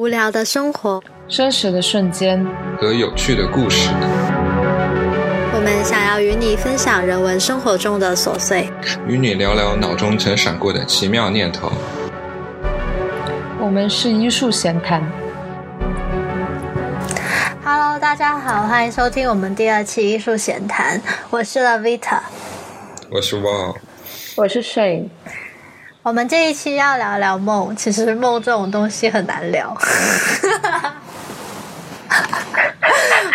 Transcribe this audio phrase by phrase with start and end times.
[0.00, 2.42] 无聊的生活，真实的瞬间
[2.78, 3.90] 和有趣的故事。
[5.52, 8.66] 我们想要与你分享人文生活中的琐碎，
[9.06, 11.70] 与你聊聊脑中曾闪过的奇妙念头。
[13.60, 15.06] 我们是医术闲谈。
[17.62, 20.98] Hello，大家好，欢迎收听我们第二期艺术闲谈。
[21.28, 22.20] 我是 Lavita，
[23.10, 23.76] 我是 Wall，
[24.36, 25.10] 我是 Shane。
[26.02, 29.76] 我们这一期要聊聊梦，其实梦这种东西很难聊。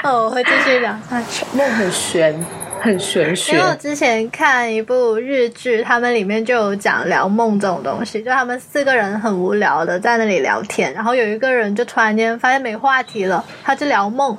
[0.02, 1.46] 哦，我会继续聊下去。
[1.54, 2.44] 梦很玄。
[2.86, 3.54] 很玄学。
[3.54, 14.38] 因为我之前看一部日剧，他们里面就有讲聊梦这种东西，就他们四个人很无聊的在那里聊天，然后有一个人就突然间发现没话题了，他就聊梦，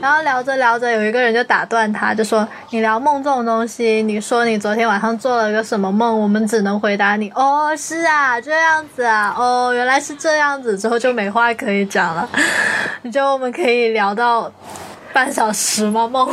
[0.00, 6.18] 然后聊着聊着，有一个人就打断他，就说：“你聊梦这种东西，你说你昨天晚上做了个什么梦？
[6.18, 12.26] 我们只能回答你，哦，是啊，这样子啊，哦，原来是这样子，之后就没话可以讲了。
[13.02, 14.50] 你觉得我们可以聊到
[15.12, 16.08] 半小时吗？
[16.08, 16.28] 梦？”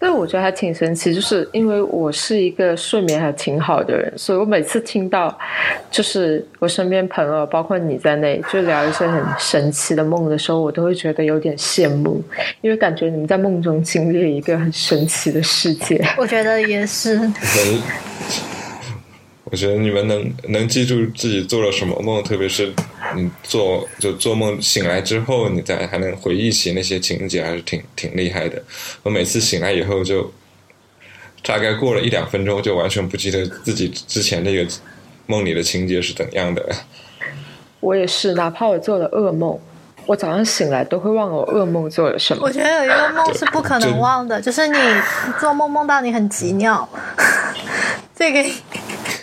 [0.00, 5.36] 对，我觉得还挺神奇，就是因为我是一个睡眠还挺好的人，所以我每次听到，
[5.90, 12.22] 就是我身边朋友，包括你在内，就聊一些很神奇的梦的时候，我都会觉得有点羡慕，
[12.60, 16.00] 因为感觉你们在梦中经历了一个很神奇的世界。
[16.16, 17.20] 我觉得也是。
[19.50, 22.70] 我觉得你们能能记住自己做了什么梦，特别是
[23.16, 28.62] 你做就做梦醒来之后，你再还能回忆起那些情节，还是挺挺厉害的。
[29.02, 30.30] 我每次醒来以后，就
[31.42, 34.70] 大概过了一两分钟，就完全不记得自己之前那个
[35.24, 36.62] 梦里的情节是怎样的。
[37.80, 39.58] 我也是，哪怕我做了噩梦，
[40.04, 42.42] 我早上醒来都会忘了我噩梦做了什么。
[42.42, 44.78] 我觉得有一个梦是不可能忘的，就是你
[45.40, 46.86] 做梦梦到你很急尿，
[48.14, 48.44] 这个。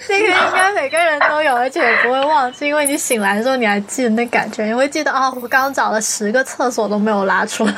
[0.08, 7.74] 这个应该每个人都有，而且也不会忘记，因为你醒来的时候你还记得那感觉，你会记得哦，我刚找了十个厕所都没有拉出来。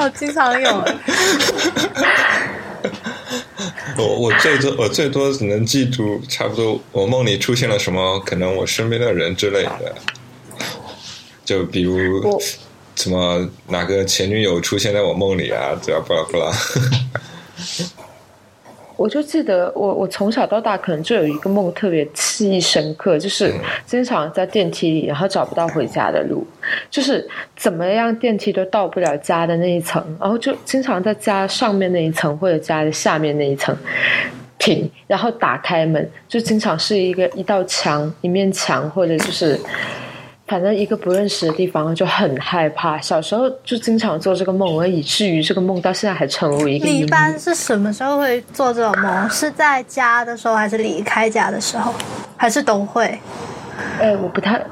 [0.00, 0.84] 我经常有。
[3.96, 9.94] 我我最多我最多只能记住差不多我梦里出现了什么，可能我身边的人之类的，
[11.44, 12.40] 就比如
[12.96, 16.52] 什么哪个前女友出现在我梦里啊，这样不啦不啦。
[18.96, 23.52] 我就记得我我从小到大可能就有一个梦特别记忆深刻，就是
[23.84, 26.46] 经常在电梯里，然后找不到回家的路，
[26.90, 33.76] 就是怎么样电梯都到不了家的那一层，然后就经常在家上面那一层或者家的下面那一层
[34.58, 39.58] 停，然后打开门，就经常是一个一道墙一面墙或者就是。
[40.46, 46.84] 反正一个不认识的地方就很害怕，小时候就经常做这个梦，而以至于这个梦到现在还成为一个。
[46.86, 49.30] 你一般是什么时候会做这种梦？
[49.30, 51.94] 是在家的时候，还是离开家的时候，
[52.36, 53.18] 还是都会？
[53.98, 54.62] 哎，我不太，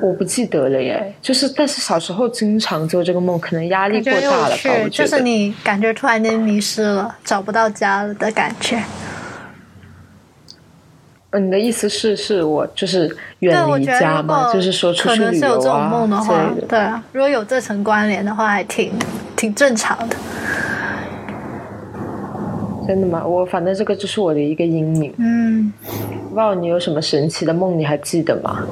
[0.00, 1.12] 我不记得了耶。
[1.20, 4.70] 就是，但是小时候经常做这个梦，可能压力过大了吧？
[4.84, 8.80] 我觉得就是你感觉突然间迷失了，找不到家了的感觉。
[11.38, 14.52] 你的意思是，是我就是远离家吗？
[14.52, 16.10] 就是说出去旅游啊
[16.68, 18.92] 对啊，如果有这层关联的话，还挺
[19.36, 20.16] 挺正常的。
[22.86, 23.24] 真的吗？
[23.26, 25.12] 我反正这个就是我的一个阴影。
[25.18, 25.72] 嗯，
[26.34, 27.76] 哇，你有什么神奇的梦？
[27.78, 28.64] 你还记得吗？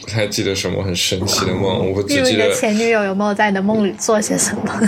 [0.00, 4.80] 不太记得什么很神奇的梦，我只记得前女友有没有在你的梦里做些什么？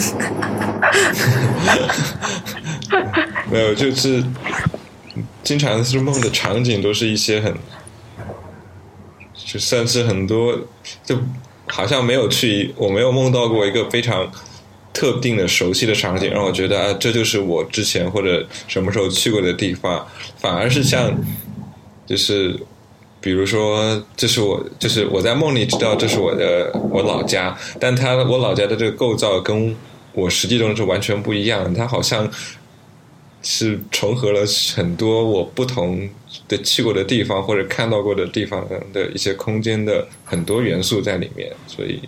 [3.50, 4.22] 没有，就是。
[5.42, 7.54] 经常是梦的场景都是一些很，
[9.34, 10.58] 就算是很多，
[11.04, 11.16] 就
[11.66, 14.30] 好像没有去，我没有梦到过一个非常
[14.92, 20.06] 特定的熟悉的场景，让我觉得啊，这就是我之前或者什么时候去过的地方。
[20.38, 21.10] 反而是像，
[22.06, 22.54] 就是
[23.20, 29.74] 比如说，这是我，就是我在梦里知道这是我的我老家，但他我老家的这个构造跟
[30.12, 32.30] 我实际中是完全不一样，它好像。
[33.42, 34.42] 是重合了
[34.74, 36.08] 很多我不同
[36.46, 42.00] 的去过的地方或者看到过的地方的一些空间的很多元素在里面，所以，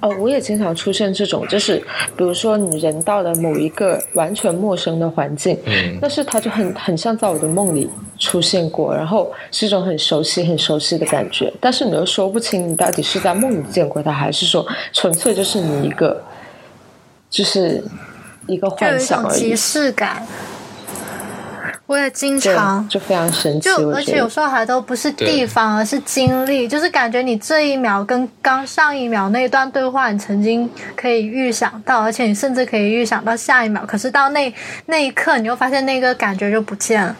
[0.00, 1.78] 哦，我也经常出现这种，就是
[2.16, 16.22] 比如说你人到了某一个完全陌生的环境，嗯，但是它就很很像在我的梦里出现过，然后是一种很熟悉、很熟悉的感觉，但是你又说不清你到底是在梦里见过它，还是说纯粹就是你一个，
[17.30, 17.82] 就是。
[18.46, 19.40] 一个幻想而已。
[19.40, 20.26] 即视感，
[21.86, 23.68] 我也经常就非常神奇。
[23.68, 33.84] 就而且有时候还都不是地方，而是经历，就是感觉你这一秒跟刚上一秒那段对话，你曾经可以预想到，而且你甚至可以预想到下一秒。
[33.86, 34.52] 可是到那
[34.86, 37.16] 那一刻，你又发现那个感觉就不见了。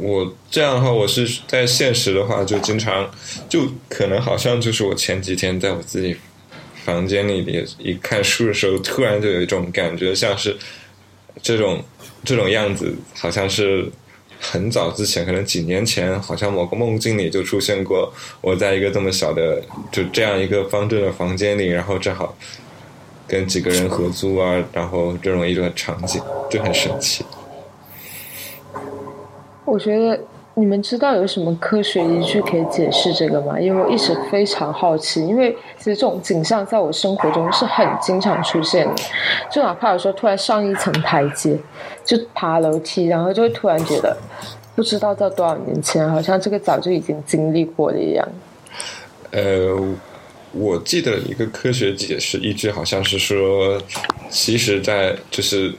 [0.00, 3.04] 我这样的话，我是在现实的话，就经常
[3.48, 6.16] 就可能好像就是我前几天在我自己
[6.88, 10.56] 房间里也一看书的时候，突然就有一种感觉，像是
[11.42, 11.84] 这种
[12.24, 13.86] 这种样子，好像是
[14.40, 19.62] 很早之前，可能几年前，好像某个梦境里就出现过，我在一个这么小的
[19.92, 22.34] 就这样一个方正的房间里，然后正好
[23.26, 27.22] 跟几个人合租啊，然后这种一个场景就很神奇。
[29.66, 30.18] 我觉得
[30.58, 33.60] 你们知道有什么科学依据可以解释这个吗？
[33.60, 38.94] 因为我一直非常好奇，因为其实这种景象在我生活中是很经常出现的。
[39.48, 41.56] 就哪怕有时候突然上一层台阶，
[42.04, 44.16] 就爬楼梯，然后就会突然觉得，
[44.74, 48.28] 不知道在多少年前，好像这个早就已经经历过了一样。
[49.30, 49.76] 呃，
[50.50, 53.80] 我记得一个科学解释依据好像是说，
[54.28, 55.72] 其实，在就是。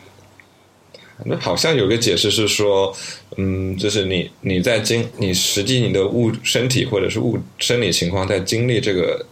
[1.26, 2.96] 那好像有个解释是说，
[3.36, 9.26] 嗯，就是你你在经你实际你的物身体或者是物生理情况在经历这个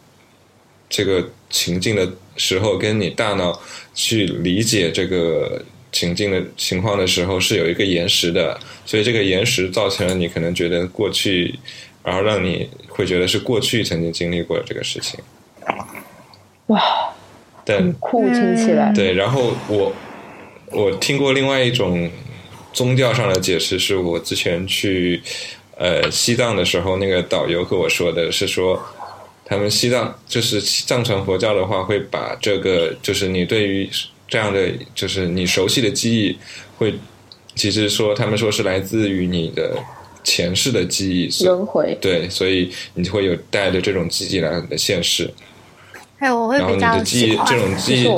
[0.89, 3.57] 这个情境的时候，跟你大脑
[3.95, 5.63] 去理解这个
[5.93, 11.57] 情境的情况的时候是有一个延时的，所以这个延时造成了你可能觉得过去，
[12.03, 15.17] 然后让你会觉得是过去曾经经历过的这个事情。
[16.67, 16.81] 哇，
[17.63, 18.91] 对，酷听起来。
[18.93, 19.93] 对，然后我。
[20.71, 22.09] 我听过另外一种
[22.73, 25.21] 宗教上的解释，是我之前去
[25.77, 28.81] 呃西藏的时候，那个导游跟我说的是说，
[29.45, 33.89] 他们西藏就是藏传佛教的话，会把这个就是你对于
[34.27, 36.37] 这样的就是你熟悉的记忆，
[36.77, 36.93] 会
[37.55, 39.77] 其实说他们说是来自于你的
[40.23, 45.33] 前世的记忆轮回，对，所以你会有带着这种记忆来到你的现世，
[46.19, 48.09] 哎，我会比较喜欢这种记忆。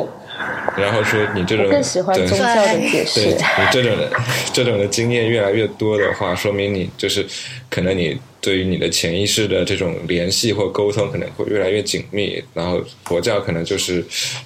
[0.78, 4.12] 然后说你这种更喜欢宗教的解释，对你这种的
[4.54, 7.26] 这种的经验越来越多的话，说明你就是
[7.70, 12.42] 可能你对于你的潜意识的这种联系或沟通可能会越来越紧密。
[12.54, 14.04] 然后佛教可能就是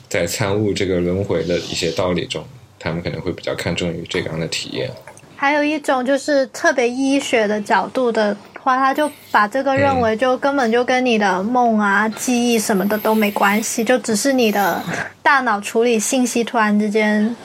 [0.10, 2.44] 在参悟这个轮回的一些道理中，
[2.80, 4.90] 他们可能会比较看重于这样的体验。
[5.36, 8.36] 还有一种就是特别医学的角度的。
[8.64, 14.82] 话他就把这个认为就根本就跟你的梦啊、记忆什么的都没关系，就只是你的
[15.22, 17.36] 大脑处理信息突然之间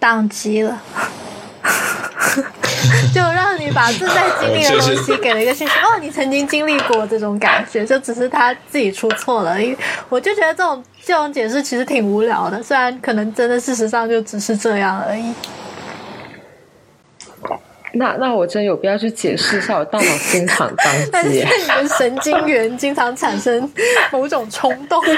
[0.00, 0.82] 宕机了，
[3.14, 9.62] 就让你把正在经历的东西给了一个信息，哦，你曾经经历过这种感觉，就只是他自己出错了。
[9.62, 9.78] 因为
[10.08, 15.32] 我就觉得这种这种解释其实挺无聊的，虽然可能真的事实上就只是这样而已。
[17.96, 21.28] 那那我真有必要去解释一下我大脑经常宕机？
[21.38, 23.70] 你的神经元经常产生
[24.12, 25.02] 某种冲动。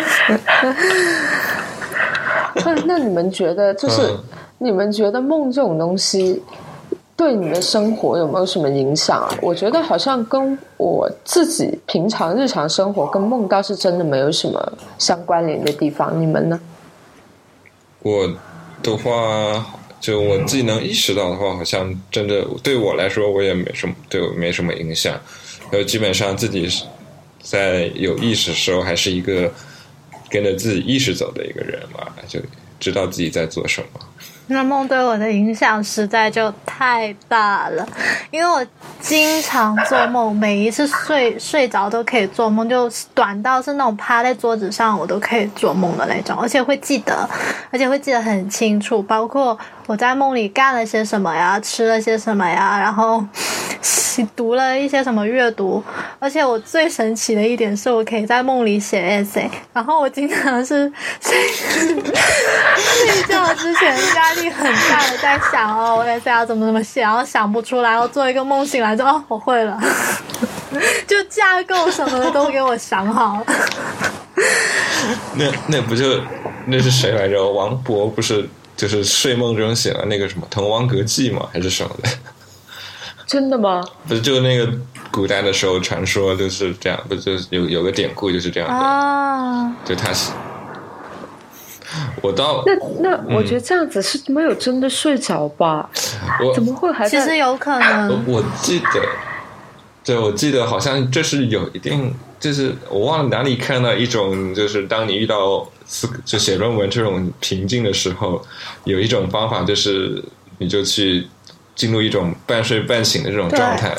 [2.64, 4.10] 那那你们觉得，就是
[4.58, 6.42] 你们觉得梦这种东西
[7.16, 9.28] 对你的生活有没有什么影响啊？
[9.42, 16.18] 我觉得好像跟我自己平常日常生活跟梦倒是真的没有什么相关联的地方。
[16.20, 16.60] 你们呢？
[18.00, 18.28] 我
[18.82, 19.64] 的话。
[19.98, 25.18] 就我自己能意识到的话，好像真的对我来说，我也没什么，对我没什么影响。
[25.70, 26.68] 然后基本上自己
[27.42, 29.52] 在有意识的时候，还是一个
[30.30, 32.38] 跟着自己意识走的一个人嘛，就
[32.78, 34.00] 知道自己在做什么。
[34.48, 37.84] 那梦对我的影响实在就太大了，
[38.30, 38.64] 因为我
[39.00, 47.28] 经常做梦，每一次睡睡着都可以做梦，就短到是那种趴在桌子上我都可以做梦的那种，而且会记得，
[47.72, 49.58] 而且会记得很清楚，包括。
[49.86, 51.60] 我在梦里干了些什么呀？
[51.60, 52.78] 吃了些什么呀？
[52.78, 53.24] 然后
[54.34, 55.82] 读了一些什么阅读？
[56.18, 59.48] 而且我最神奇的一点是我可以在梦里写 essay。
[59.72, 69.78] 然后我经常是睡睡觉之前压力很大的在想哦，我 essay 要怎么怎么写，然后想不出来，然后做一个梦醒来之后，哦，我会了，
[71.06, 73.46] 就架构什么的都给我想好了。
[75.34, 76.20] 那那不就
[76.66, 77.46] 那是谁来着？
[77.52, 78.48] 王勃不是？
[78.76, 81.48] 就是睡梦中写了那个什么《滕王阁记》吗？
[81.52, 82.08] 还是什么的？
[83.26, 83.84] 真的吗？
[84.06, 84.70] 不是，就那个
[85.10, 89.76] 古代的时候传说就是这样，不就是有有个典故就是这样的啊？
[89.84, 90.30] 就他是
[92.20, 95.88] 我到那那，我觉得这样子是没有真的睡着吧？
[96.40, 98.24] 我怎么会还其实有可能？
[98.26, 99.02] 我记得，
[100.04, 105.68] 对，我记得好像这是有一定，就是我忘了哪里看到一种，就是当你遇到。
[106.24, 108.44] 就写论文这种瓶颈的时候，
[108.82, 110.20] 有一种方法就是，
[110.58, 111.24] 你就去
[111.76, 113.96] 进入一种半睡半醒的这种状态，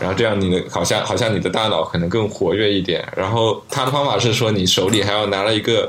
[0.00, 3.06] 然后这样你的好像好像你的大脑可能更活跃一点。
[3.16, 5.88] 然后他的方法是说，你手里还要拿了一个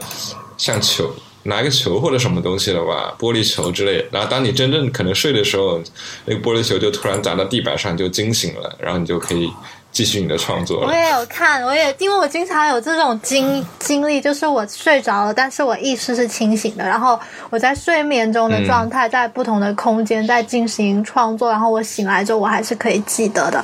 [0.55, 4.05] 像球拿个球或者什么东西了吧，玻璃球之类。
[4.11, 5.81] 然后当你真正可能睡的时候，
[6.25, 9.49] 那个玻璃球就突然砸到地板上，就惊醒了，然后你就可以
[9.91, 10.85] 继续你的创作。
[10.85, 17.19] 我也有看，我也因为我经常有这种经经历，就是我睡着了，但是我意识是清醒的，然后
[17.49, 23.63] 我在睡眠中的状态，在不同的空间在进行创作，然后我醒来之后，我还是可以记得的。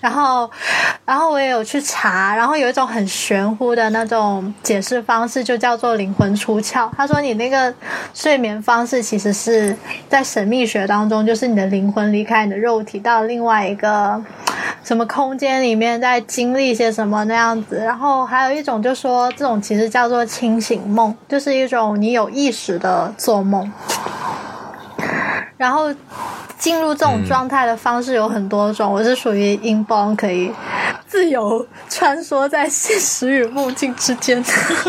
[0.00, 0.48] 然后，
[1.04, 6.88] 然后我也有去查，然后有一种很玄乎的那种解释方式，就叫做灵魂出窍。
[6.96, 7.74] 他说，你那个
[8.14, 9.76] 睡眠方式其实是
[10.08, 14.22] 在神秘学当中，就是你的灵魂离开你的肉体，到另外一个
[14.84, 17.76] 什么空间里面，在经历些什么那样子。
[17.76, 23.70] 然后还有一种就说，这种其实叫做清醒梦，就是一种你有意识的做梦。
[25.58, 25.92] 然后
[26.56, 30.50] 进入这种状态的方式有很多种，我是属于 inbound 可以
[31.06, 34.42] 自由穿梭在现实与梦境之间，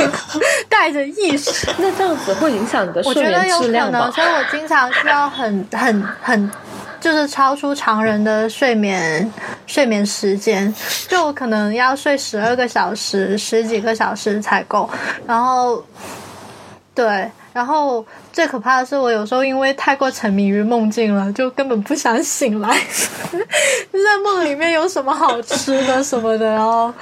[0.70, 1.68] 带着意识。
[1.78, 4.10] 那这样子会影响你的睡眠质量吗？
[4.12, 6.52] 所以我经常需要很很很，
[7.00, 9.32] 就是超出常人的睡眠
[9.66, 10.74] 睡眠时间，
[11.08, 14.90] 就我可能要睡十二个小时、十几个小时才够。
[15.26, 15.84] 然后，
[16.94, 18.06] 对，然后。
[18.32, 22.70] 最可怕的是，我有时候因为太过沉迷于梦境了，就根本不想醒来。
[23.92, 26.94] 就在梦里面有什么好吃的什么的，然后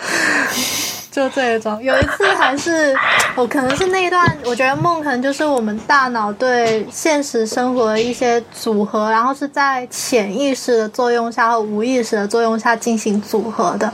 [1.12, 1.84] 就这种。
[1.84, 2.96] 有一次还是
[3.36, 13.94] 我可能是那一段，我觉得梦可能就是我们大脑对现实生活的一些组合，然后是在潜意识的作用下和无意识的作用下进行组合的。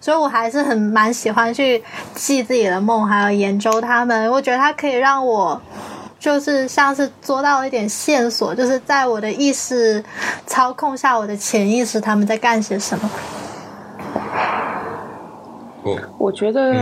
[0.00, 1.82] 所以我还是很蛮喜欢去
[2.14, 4.30] 记自己的梦，还有研究它们。
[4.30, 5.60] 我觉得它可以让我。
[6.24, 10.02] 就是像是捉到了一点线索，就是在我的意识
[10.46, 13.10] 操控下，我的潜意识他们在干些什么。
[16.16, 16.74] 我觉得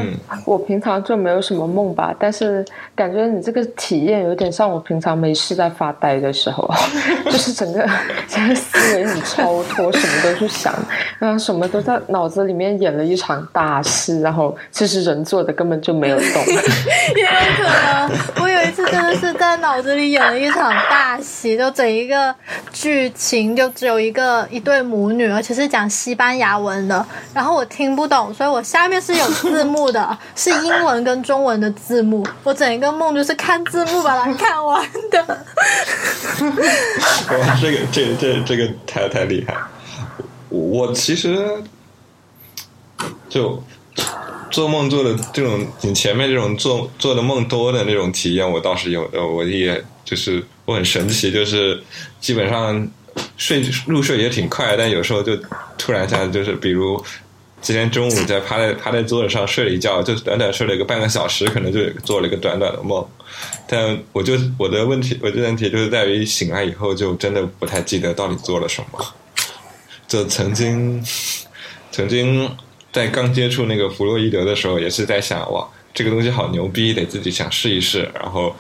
[0.45, 6.71] 我平常就没有什么梦吧，但是感觉你这个体验有点像我平常没事在发呆的时候，
[7.27, 7.85] 就是整个
[8.31, 10.73] 整个思维很超脱，什么都去想，
[11.19, 16.27] 然后什么都在脑子里面演了一场大戏，然后其实人做的根本就没有动。
[17.17, 18.09] 也有可能，
[18.73, 22.35] 次真的是在脑子里演了一场大戏，就整一个
[22.73, 28.83] 剧情就只有一个一对母女，而且是讲西班牙文的，然后我听不懂，所以我下。
[28.93, 32.27] 面是有字幕的， 是英文跟中文的字幕。
[32.43, 35.25] 我整一个梦就是看字幕把它看完的。
[37.41, 39.57] 哇，这个这这这个太太厉害！
[40.51, 41.63] 我其实
[43.31, 43.63] 就
[44.53, 49.27] 做梦做的这种，你前面这种做做的梦多的那种体验，我倒是有的。
[49.27, 51.83] 我也就是我很神奇，就是
[52.21, 52.89] 基本上
[53.37, 55.37] 睡入睡也挺快，但有时候就
[55.77, 57.03] 突然一下就是比如。
[57.65, 63.07] 今天中午在趴在趴在桌子上睡了一觉，就短短睡了一个半个小时，可能就做了一个短短的梦。
[63.69, 68.99] 但我就我的问题，我的问题就是在于醒来以后就真的不太记得到底做了什么。
[70.09, 71.01] 就曾经
[71.93, 72.51] 曾经
[72.93, 78.09] 在刚接触那个弗洛伊德的时候，也是在想哇，这个东西好牛逼，得自己想试一试。
[78.15, 78.55] 然后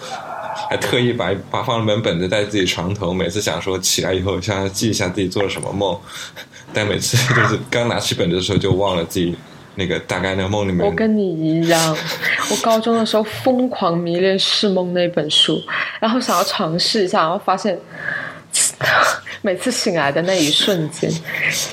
[0.71, 5.97] 还特意把把放了本本子在自己床头，每次想说起来以后想记一下自己做了什么梦。
[6.73, 9.37] 但每次就是刚拿起本子的时候，就忘了自己
[9.75, 10.87] 那个大概那个梦里面。
[10.87, 11.97] 我跟你一样，
[12.51, 15.63] 我高中的时候疯狂迷恋《释梦》那本书，
[16.01, 17.79] 然后想要尝试一下，然后发现
[19.45, 21.11] 每次醒来的那一瞬间，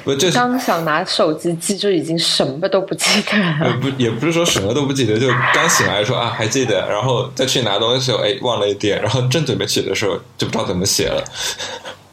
[0.03, 3.77] 我就刚想拿手机记，就已经什么都不记得了。
[3.79, 11.23] 不，也不是说什么都不记得，就刚醒来说啊还记得，然后再去拿东西的时候，哎忘了一点，然后正准备写的时候就不知道怎么写了。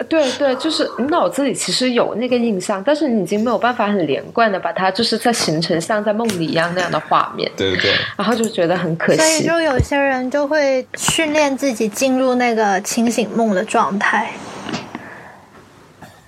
[0.08, 7.50] 对对，就是你脑子里其实有那个印象，但是你已经没有办法很连贯的把它，就是在形成像在梦里一样那样的画面。
[7.56, 7.92] 对对对。
[8.14, 9.18] 然后就觉得很可惜。
[9.18, 14.30] 所以就有些人就会训练自己进入那个清醒梦的状态，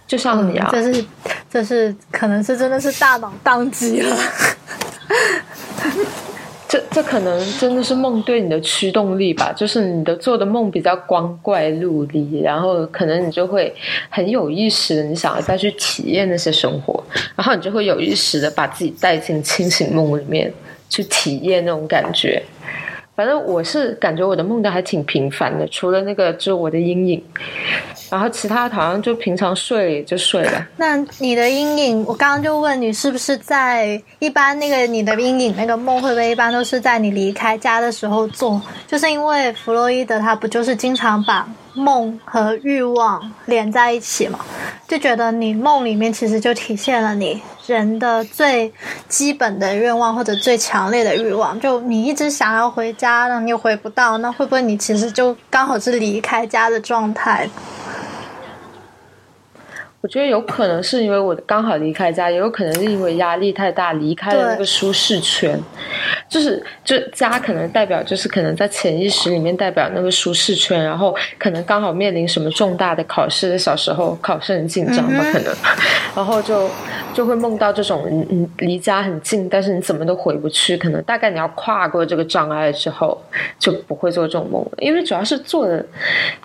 [0.09, 1.05] 就像你啊，这是
[1.49, 4.17] 这是可能是真的是大脑宕机了。
[6.69, 13.75] 这这可能真的是梦对你的驱动力吧，就是你的做的梦比较光怪陆离，然后可能你就会
[14.11, 17.03] 很有意识的，你想要再去体验那些生活，
[17.35, 20.53] 然后你就会有意识的把自己带进清醒梦里面
[20.91, 22.43] 去体验那种感觉。
[23.19, 27.21] 反正我是感觉我的梦都还挺频繁的，除了那个就是我的阴影，
[28.09, 30.65] 然后其他好像就平常睡就睡了。
[30.77, 38.63] 那你的阴影，我刚刚就问你是不是在一般那个你的阴影那个梦会不会一般都是在你离开家的时候做？
[38.87, 41.45] 就是因为弗洛伊德他不就是经常把。
[41.79, 44.41] 梦和欲望连在一起嘛，
[44.87, 48.73] 就觉得你梦里面其实就体现了你人的最
[49.09, 51.59] 基本的愿望或者最强烈的欲望。
[51.61, 57.49] 就你一直想要回家，那你又回不到，那会不会你其实就刚好是离开家的状态？
[60.01, 65.61] 我觉得有可能是因为我刚好离开家，也有可能是因为压力太大，离开了那个舒适圈。
[66.29, 75.55] 就是，就家可能代表，就是可能在潜意识里面代表那个舒适圈，然后可能刚好面临什么重大的考试，小时候考试很紧张吧，可能，
[76.15, 76.69] 然后就
[77.15, 83.19] 就会梦到这种，嗯，离家很近，但是你怎么都回不去，可能大概你要跨过这个障碍之后，
[83.59, 85.85] 就不会做这种梦了，因为主要是做的，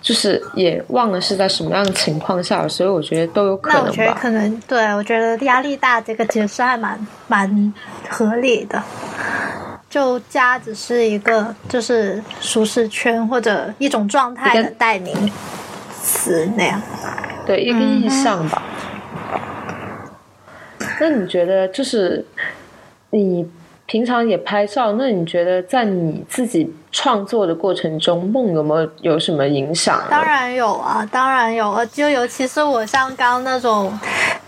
[0.00, 7.74] 就是也忘了是在什么样的情况下，所以我觉得都有可能我觉得可能，对我觉得压力大这个解释还蛮蛮
[8.08, 8.82] 合理的。
[9.94, 15.14] 就家只是一个，就是舒适圈或者一种状态的代名
[16.02, 16.82] 词那样，
[17.46, 18.60] 对一个意象吧。
[20.98, 22.26] 那你觉得，就是
[23.10, 23.48] 你
[23.86, 30.02] 平常也拍照，那你觉得在你自己创作的过程中，梦有没有有什么影响？
[30.10, 33.96] 当然有啊，当然有啊，就尤其是我像刚那种。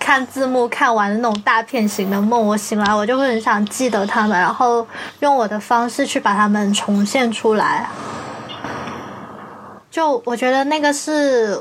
[0.07, 4.87] 看字幕看完的那种大片型的梦，我醒来我就会很想记得他们，然后
[5.19, 7.89] 用我的方式去把他们重现出来。
[9.91, 11.61] 就我觉得那个是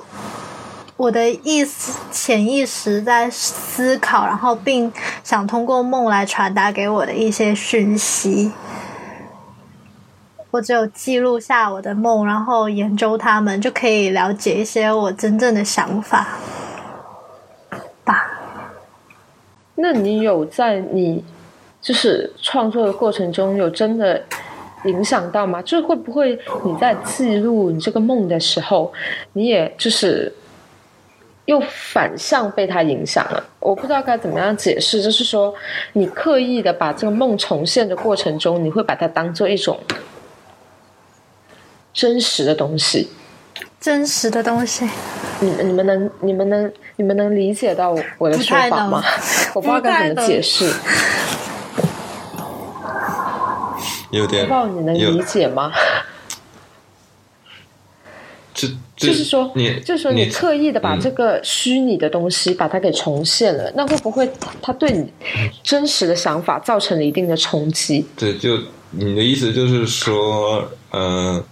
[0.96, 8.52] 我的意思，潜意识在思考，然后并想通过梦来传达给我的一些讯息。
[10.52, 16.28] 我只有记录下我的梦，然后研究他们，就可以了解一些我真正的想法。
[18.06, 18.35] 吧，
[19.76, 21.24] 那你有在你
[21.82, 24.22] 就是创作的过程中有真的
[24.86, 25.62] 影响到吗？
[25.62, 28.92] 就是会不会你在记录你这个梦的时候，
[29.34, 30.32] 你也就是
[31.46, 33.44] 又反向被它影响了？
[33.60, 35.54] 我不知道该怎么样解释，就是说
[35.94, 39.80] 你刻意的把这个梦重现的过程中，你会把它当做一种
[41.94, 43.10] 真实的东西，
[43.86, 44.84] 真实的东西。
[45.42, 49.04] 你你们能你们能你们能理解到我的说法吗？
[49.54, 50.74] 我不知道该怎么解释。
[54.10, 55.72] 有点，不知道你能理解吗？
[58.56, 64.28] 就就是说，你就是说，你刻意的把这个虚拟的东西把它给重现了，那会不会
[64.64, 65.14] 它对你
[65.62, 68.08] 真实的想法造成了一定的冲击？
[68.18, 68.58] 对，就
[68.90, 71.44] 你的意思就是说，嗯，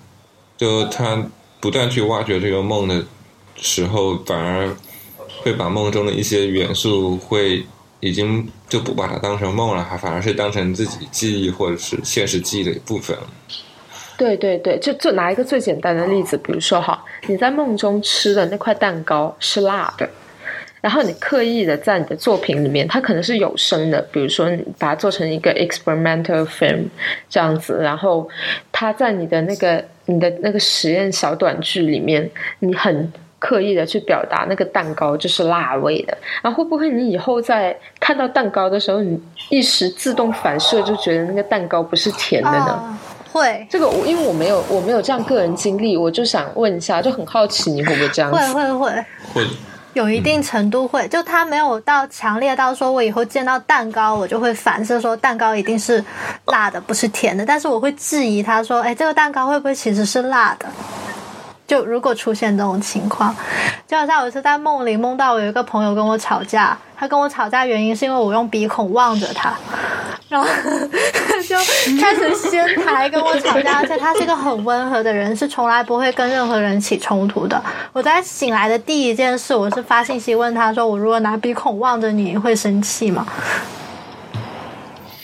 [0.57, 1.23] 就他
[1.63, 3.02] 不断去挖掘这个梦的。
[3.56, 4.67] 时候反而
[5.41, 7.63] 会把梦中的一些元素会
[7.99, 13.15] 已经就不把它当成梦了，还反而是当成自己记忆或者是现实记忆的一部分。
[14.17, 20.10] 对对对，就就拿一个最简单的例子，比如说哈，你在梦中吃的那块蛋糕是辣的，
[20.83, 26.83] 然后你刻意的在你的作品里面，它可能是有声的，比如说你把它做成一个 experimental film
[27.29, 28.27] 这样子，然后
[28.71, 33.11] 它在你的那个你的那个实验小短剧里面，你很。
[33.45, 42.97] 刻意的去表达那个蛋糕就是辣味的，然后会不会你以后在看到蛋糕的时候，你一时自动反射就觉得那个蛋糕不是甜的呢？
[43.33, 48.37] 会，这个我因为我没有我没有这样个人经历，我就想问一下，就很好奇你会不会这样子？
[48.37, 49.47] 会会会会，
[49.93, 56.03] 有一定程度会，就他没有到强烈到说我以后见到蛋糕我就会反射说蛋糕一定是
[56.45, 60.65] 辣的，不是甜的，但是我会质疑他说，哎，这个蛋糕会不会其实是辣的？
[61.73, 63.36] 就如果出现这种情况，
[63.88, 69.51] 就好像有一次在梦里梦到我有一个朋友跟我吵架，他跟我吵架原因是因为我用鼻孔望着他，
[70.29, 70.47] 然后
[71.47, 71.57] 就
[71.99, 77.59] 开始掀台跟我吵架，而且他是一个很温和的人，是从来不会跟任何人起冲突的。
[77.91, 83.25] 我在醒来的第一件事，我是发信息问他说：“我如果拿鼻孔望着你会生气吗？”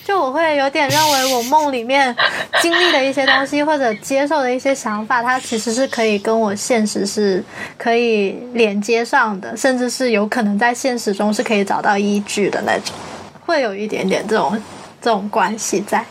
[0.09, 2.15] 就我会有点认为，我梦里面
[2.63, 7.43] 经历的一些东西，或者接受的一些想法，它其实是可以跟我现实是
[7.77, 12.95] 可以连接上的，甚至是有可能在现实中是可以找到依据的那种，
[13.45, 14.59] 会有一点点这种
[14.99, 16.03] 这种关系在。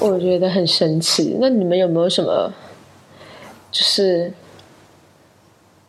[0.00, 1.36] 我觉得很神奇。
[1.40, 2.52] 那你们有没有什么，
[3.70, 4.32] 就是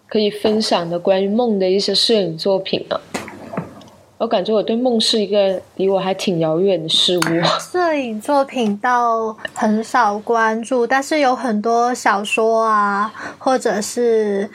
[0.08, 3.00] 可以分享的关于梦的一些摄影作品呢？
[4.18, 7.22] 我感觉我对梦是一个离我还挺遥远的事物。
[7.60, 14.48] 摄影作品倒很少关注，但是有很多小说啊，或者是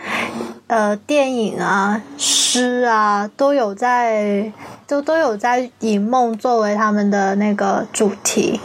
[0.68, 4.52] 呃电影啊、诗啊都有在，
[4.86, 8.60] 都都有在以梦作为他们的那个主题。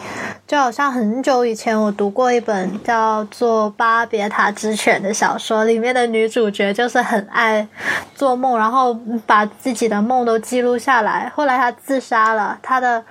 [0.47, 7.65] 就好像很久以前我读过一本叫做《巴别塔之犬》的小说，里面的女主角就是很爱
[8.13, 8.93] 做梦，然后
[9.25, 11.31] 把自己的梦都记录下来。
[11.33, 13.01] 后来她自杀了，她的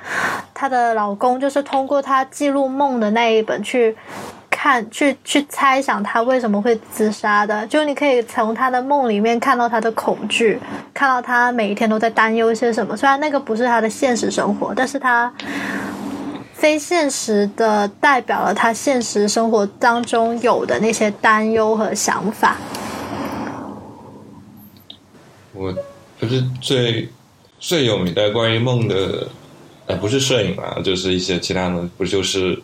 [0.53, 3.97] 她的老公就是通过她记录梦的那一本去
[4.63, 7.67] 看，去去猜想他为什么会自杀的。
[7.67, 10.61] 就你可以从他的梦里面看到他的恐惧，
[10.93, 12.95] 看到他每一天都在担忧些什么。
[12.95, 15.33] 虽然那个不是他的现实生活，但是他。
[16.53, 22.59] 非现实的代表了他现实生活当中有的那些担忧和想法。
[25.55, 25.75] 我
[26.19, 27.09] 不是最
[27.59, 29.27] 最有名的关于梦的，
[29.87, 32.55] 呃，不是摄影啊，就是一些其他的，不就是《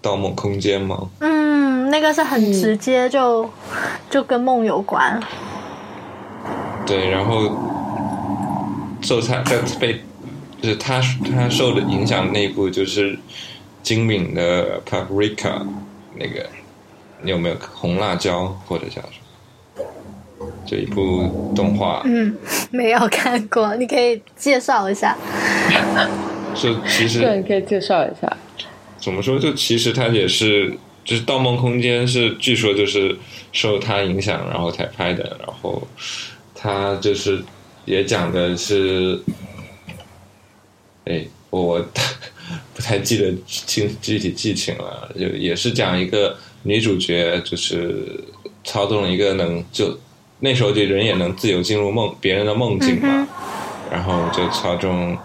[0.00, 1.08] 盗梦空间》吗？
[1.20, 3.48] 嗯，那个是很直接，就
[4.08, 5.20] 就跟梦有关。
[6.86, 7.50] 对，然后
[9.02, 10.00] 受他在被。
[10.62, 11.00] 就是他
[11.34, 13.18] 他受的影响那部就是
[13.82, 15.36] 精敏的《Paprika》
[16.16, 16.46] 那个，
[17.22, 19.08] 你有没有红辣椒或者叫什
[20.38, 20.46] 么？
[20.66, 22.02] 这一部动画？
[22.04, 22.36] 嗯，
[22.70, 25.16] 没有看过，你可以介绍一下。
[26.54, 28.30] 就其实对，你可以介绍一下。
[29.00, 29.38] 怎么说？
[29.38, 33.16] 就其实它也是，就是《盗梦空间》是据说就是
[33.52, 35.86] 受他影响然后才拍的，然后
[36.54, 37.42] 他就是
[37.84, 39.20] 也讲的是。
[41.06, 41.84] 哎，我
[42.76, 48.22] 不太记得清具体剧情了，就也是讲一个女主角，就是
[48.62, 49.98] 操纵一个能就
[50.40, 53.26] 那时候就人也能自由进入梦别人的梦境嘛，
[53.90, 55.16] 然后就操纵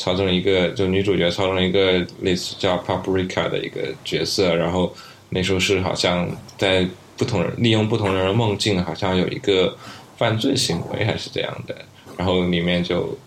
[0.00, 4.94] 操纵一个就女主角操纵一个类似叫 Paprika 的一个角色，然后
[5.28, 9.76] 那时候是好像在不同人利用不同人的梦境，好像有一个
[10.16, 11.76] 犯罪行为还是这样的，
[12.16, 13.18] 然后里面就。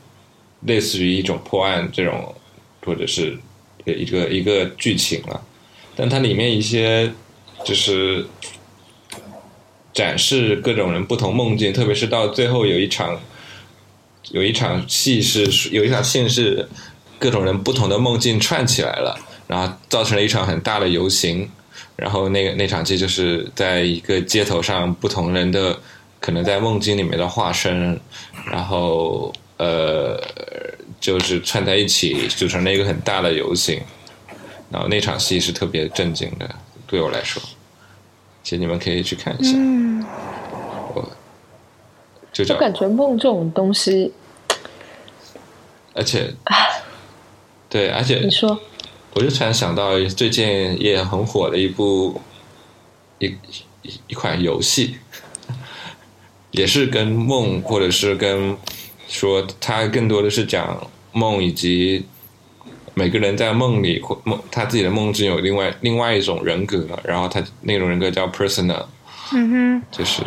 [0.65, 2.33] 类似于一种破案这种，
[2.85, 3.37] 或者是
[3.83, 5.45] 一个一个剧情了，
[5.93, 7.11] 但它里面一些
[7.65, 8.25] 就是
[9.91, 13.19] 展示各种人不同梦境，特别是到最后有一场
[14.31, 16.67] 有一场戏是有一场戏是
[17.19, 21.49] 各种人不同的梦境串起来了，然后造成了一场很大的游行，
[21.95, 25.77] 然后那个那场戏就是在一个街头上不同人的
[26.19, 27.99] 可能在梦境里面的化身，
[28.51, 29.33] 然后。
[29.57, 30.19] 呃，
[30.99, 33.79] 就是串在一起组成了一个很大的游行，
[34.69, 36.55] 然后那场戏是特别震惊的，
[36.87, 37.41] 对我来说，
[38.43, 39.53] 其实你们可以去看一下。
[39.55, 40.03] 嗯，
[42.33, 44.11] 就我感觉梦这种东西，
[45.93, 46.33] 而且，
[47.69, 48.59] 对，而且你说，
[49.13, 52.19] 我就突然想到最近也很火的一部
[53.19, 53.27] 一
[53.83, 54.97] 一一款游戏，
[56.51, 58.57] 也是跟梦或者是跟。
[59.05, 62.03] 说它更多的是讲梦，以及
[62.95, 68.83] 每个人在梦里或梦他自己的梦境有另外另外一种人格，然后他那种人格叫 persona，
[69.33, 70.23] 嗯哼，就是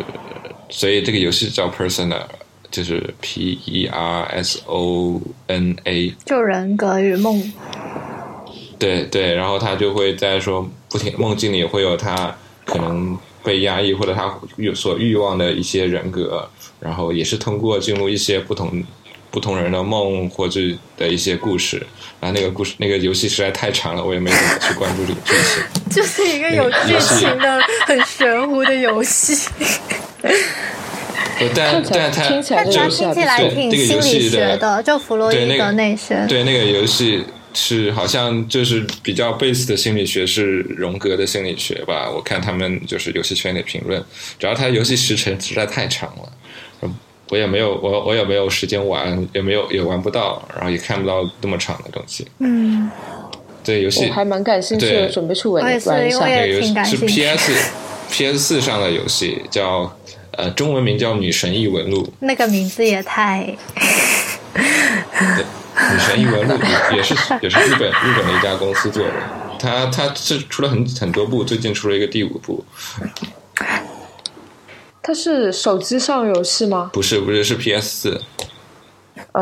[0.69, 2.21] 所以这个游戏叫 persona，
[2.69, 7.53] 就是 P E R S O N A，就人格与梦。
[8.79, 16.49] 对对，然后他就会在说不停梦境里会有他可能被压抑或者他有所欲望的一些人格。
[16.79, 18.83] 然后也是通过进入一些不同
[19.31, 20.61] 不同人的梦或者
[20.95, 21.77] 的一些故事，
[22.19, 25.63] 然后那个故事那个游戏实在太长了，我也没怎么去关注这个剧情。
[25.89, 29.49] 就是一个有剧情的很玄乎的游戏。
[31.55, 36.25] 但但它听起来听起来挺心理学的，就弗洛伊德那些。
[36.27, 42.09] 对那个游戏是好像就是比较 base 的心理学是荣格的心理学吧？
[42.09, 44.03] 我看他们就是游戏圈里评论，
[44.39, 46.89] 主要它游戏时长实在太长了。
[47.29, 52.25] 我也没有，我我也没有时间玩，也没有也玩不到，然后也看不到那么长的东西。
[52.39, 52.89] 嗯，
[53.65, 56.25] 对游戏我还蛮感兴趣的，准备去玩玩一下。
[56.25, 57.51] 那个游戏是 PS
[58.09, 59.93] PS 四上的游戏，叫
[60.37, 62.03] 呃中文名叫《女神异闻录》。
[62.19, 63.57] 那个名字也太……
[64.53, 64.63] 对，
[65.93, 66.53] 《女神异闻录》
[66.95, 69.13] 也是也是日本日本的一家公司做的，
[69.59, 72.63] 它它是出了很很多部，最近出了一个第五部。
[75.01, 76.91] 它是手机上游戏吗？
[76.93, 78.21] 不是，不是，是 PS 四。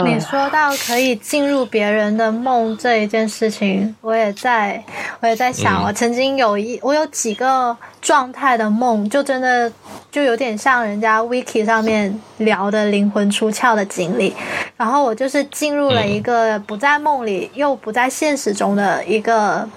[0.03, 4.83] 你说到可以进入别人的梦这一件事情，我也在，
[5.21, 9.71] 我也在想，我曾经有一，我有几个状态的梦，就真的
[10.11, 14.35] 就有点像人家 Wiki 上面聊的灵魂出窍的经历。
[14.75, 19.67] 然后我就是进入了一个不在梦里又不在现实中的一个。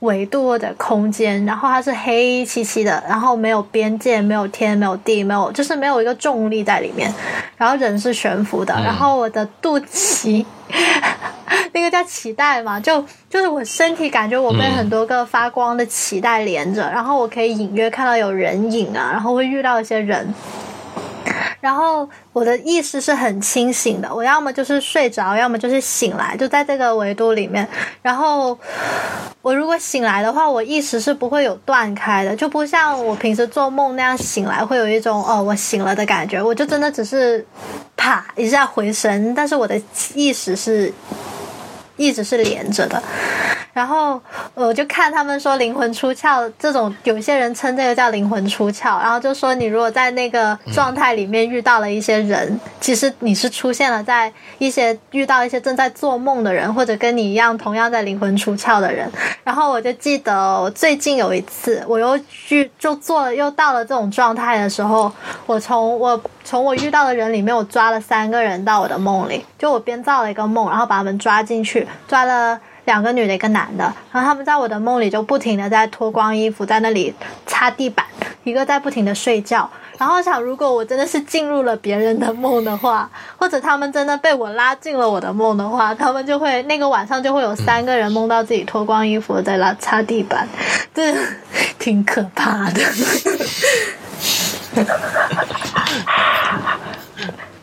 [0.00, 7.10] 维度或者空间，然后它是黑漆漆的，然后没有边界，没有天，没有地，没有就是没有一个重力在里面，
[7.56, 10.46] 然后人是悬浮的，然后我的肚脐。
[11.72, 20.32] 那个叫脐带嘛，就就是我身体感觉我被很多个发光的脐带连着，然后我可以隐约看到有人影啊，然后会遇到一些人。
[21.64, 27.66] 然后我的意识是很清醒的，我要么就是睡着，要么就是醒来，就在这个维度里面。
[28.02, 28.58] 然后
[29.40, 37.42] 我如果醒来的话，我意识是不会有断开的，就不像我平时做梦那样醒来会有一种哦我醒了的感觉，我就真的只是
[37.96, 39.80] 啪一下回神，但是我的
[40.12, 40.92] 意识是
[41.96, 43.02] 一直是连着的。
[43.74, 44.18] 然后
[44.54, 59.10] 我就看他们说灵魂出窍这种，有些人称这个叫灵魂出窍，然后就说你如果在那个状态里面遇到了一些人，其实你是出现了在一些遇到一些正在做梦的人，或者跟你一样同样在灵魂出窍的人。
[59.42, 65.12] 然后我就记得我最近有一次，我又去就做又到了这种状态的时候，
[65.46, 72.60] 我从我从我遇到的人里面，我抓了三个人到我的梦里，就我编造了一个梦，然后把他们抓进去，抓了。
[72.84, 77.14] 两个女的，一个男的，然后他们在我的梦里就不停的在脱光衣服，在那里
[77.46, 78.04] 擦地板，
[78.44, 79.68] 一个在不停的睡觉。
[79.96, 90.48] 然后想，如果我真的是进入了别人的梦的话，或者他们真的被我拉进了我的梦的话，他们就会那个晚上就会有三个人梦到自己脱光衣服在那擦地板，
[90.92, 91.14] 这
[91.78, 92.82] 挺可怕的。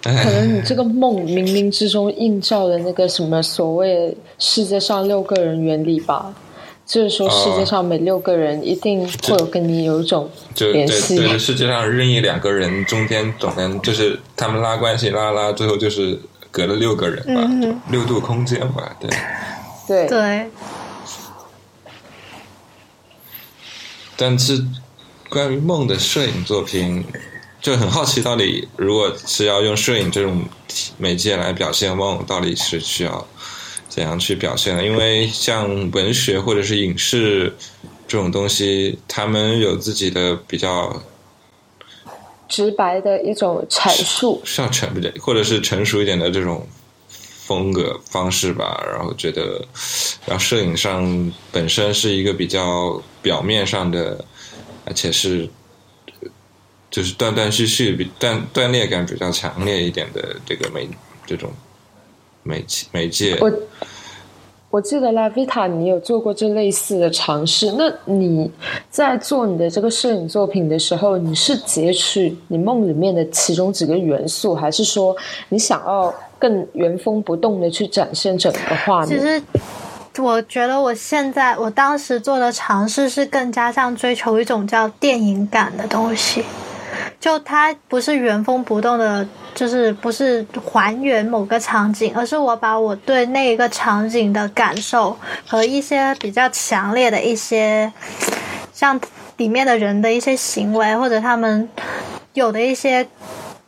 [0.04, 6.34] 可能你 这个梦冥冥之中映照了那个什么所谓世界上六个人原理吧，
[6.88, 10.28] 就是说世界上每六个人一定会有跟你有一种
[10.74, 11.18] 联系。
[11.18, 19.10] 对，世界上任意两个人中间总能就是他们拉关系拉拉，最后就是隔了六个人吧，六度空间吧，对。
[19.88, 20.48] 对对。
[24.18, 24.66] 但是
[25.30, 27.06] 关于梦的摄影作品。
[27.62, 30.44] 就很好奇，到底如果是要用摄影这种
[30.98, 33.28] 媒介来表现梦，到底是需要
[33.88, 34.84] 怎样去表现的？
[34.84, 37.56] 因为像文学或者是影视
[38.08, 41.04] 这种东西，他们有自己的比较
[42.50, 46.68] 直白的一种阐述，是要成或者是成熟一点的这种
[47.46, 48.84] 风格方式吧。
[48.92, 49.64] 然后觉得，
[50.26, 54.26] 然后摄影上本身是一个比较表面上的，
[54.86, 55.48] 而且是。
[56.92, 60.88] 就是断断续续、比断断裂感比较强烈一点的这个媒
[61.26, 61.50] 这种
[62.44, 63.38] 媒媒介。
[63.40, 63.52] 我
[64.70, 67.72] 我记得拉维塔，你有做过这类似的尝试。
[67.78, 68.52] 那你
[68.90, 75.16] 在做你的这个摄影作品的时候，你是截取你梦里面的其中几个元素，还是说
[75.50, 79.20] 你想要更原封不动的去展现整个画面？
[79.20, 79.42] 其实，
[80.22, 86.44] 我觉得我现在我当时做的尝试是更加像追求一种叫电影感的东西。
[87.22, 95.16] 就它不是原封不动的，就是不是还原某个场景，而是我把我对那一个场景的感受
[95.48, 97.94] 和一些比较强烈的一些，
[98.74, 99.00] 像
[99.38, 101.70] 里面的人的一些行为或者他们
[102.34, 103.08] 有的一些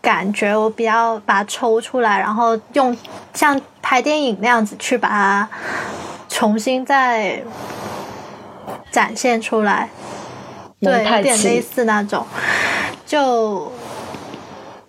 [0.01, 2.97] 感觉，我比较把它抽出来，然后用
[3.35, 5.47] 像拍电影那样子去把它
[6.27, 7.43] 重新再
[8.89, 9.89] 展现出来，
[10.81, 12.25] 对，有点类似那种。
[13.13, 13.71] 就，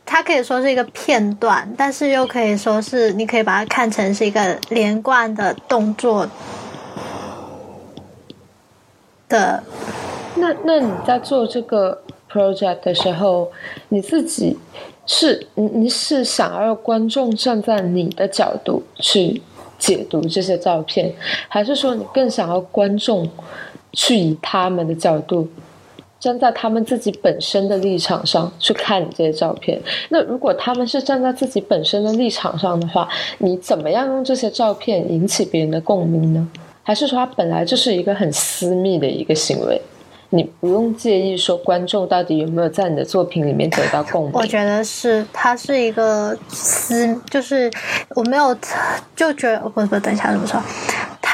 [0.06, 6.26] 它可以说是一个片段，但是又可以说是，你可以把它看成是一个连贯的动作
[9.28, 9.62] 的。
[10.37, 12.00] 那那你在做这个
[12.32, 13.52] project 的时候，
[13.90, 14.56] 你自己
[15.04, 19.42] 是你你是想要观众站在你的角度去
[19.78, 21.14] 解读这些照片，
[21.46, 23.28] 还是说你更想要观众
[23.92, 25.46] 去以他们的角度？
[26.24, 33.06] 站在他们自己本身的立场上去看你这些照片，那如果他们是站在自己本身的立场上的话，
[33.37, 36.48] 你怎么样用这些照片引起别人的共鸣呢？
[36.82, 39.78] 还是说它本来就是一个很私密的一个行为？
[40.30, 44.32] 你不用介意说观众到底有没有在你的作品里面得到共鸣？
[44.32, 47.70] 我觉得是，它是一个私，就是
[48.16, 48.56] 我没有
[49.14, 50.58] 就觉得不不，等一下怎么说？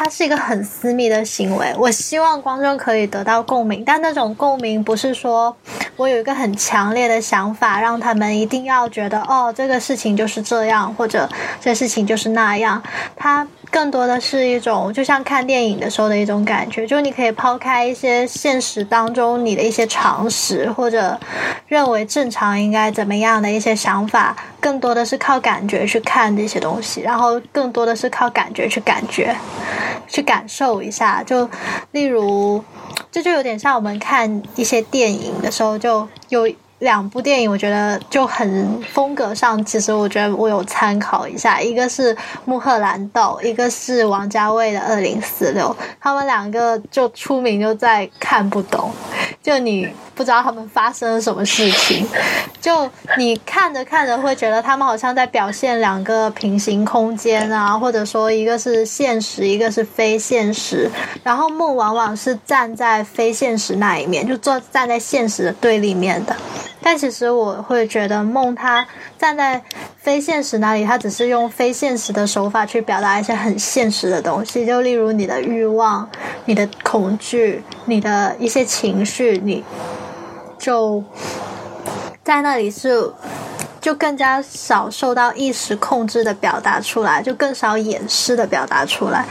[0.02, 5.54] 它是一个很私密的行为，我希望观众可以得到共鸣，但那种共鸣不是说
[5.94, 11.28] 我有一个很强烈的想法，让他们一定要觉得哦，这个事情就是这样，或者
[11.60, 12.82] 这事情就是那样。
[13.14, 21.18] 他更多的是一种，就像看电影的时候的一种感觉，就你可以抛开一些现实当中你的一些常识，或者
[21.68, 29.34] 认为正常应该怎么样的一些想法，更多的是靠感觉去看这些东西，然后更多的是靠感觉去感觉。
[30.08, 31.22] 去感受一下。
[31.22, 31.48] 就
[31.92, 32.64] 例如，
[33.12, 36.50] 这就有点像我们看一些电影的时候，就有。
[36.80, 42.14] 两部电影，我觉得就很风格上，其实我觉得我有参考一下，一个是
[42.44, 45.66] 《穆赫兰道》，一个是王家卫的《二零四六》，
[46.00, 48.90] 他们两个就出名就在看不懂，
[49.42, 49.88] 就你
[50.20, 52.06] 不知道他们发生了什么事情，
[52.60, 60.90] 就你看着看着会觉得他们好像在表现两个平行空间啊，或者说一个是现实，一个是非现实，
[61.22, 66.36] 然后梦往往是站在非现实那一面，就坐站在现实的对立面的。
[66.82, 68.86] 但其实我会觉得梦，它
[69.18, 69.62] 站在
[69.96, 76.06] 非现实那里，它只是用非现实的手法去表达一些很现实的东西，就例如你的欲望、
[76.44, 79.62] 你的恐惧、你的一些情绪，你
[80.60, 81.02] 就
[82.22, 83.12] 在那里是
[83.80, 89.24] 就更加少受到意识控制的表达出来，就更少掩饰的表达出来。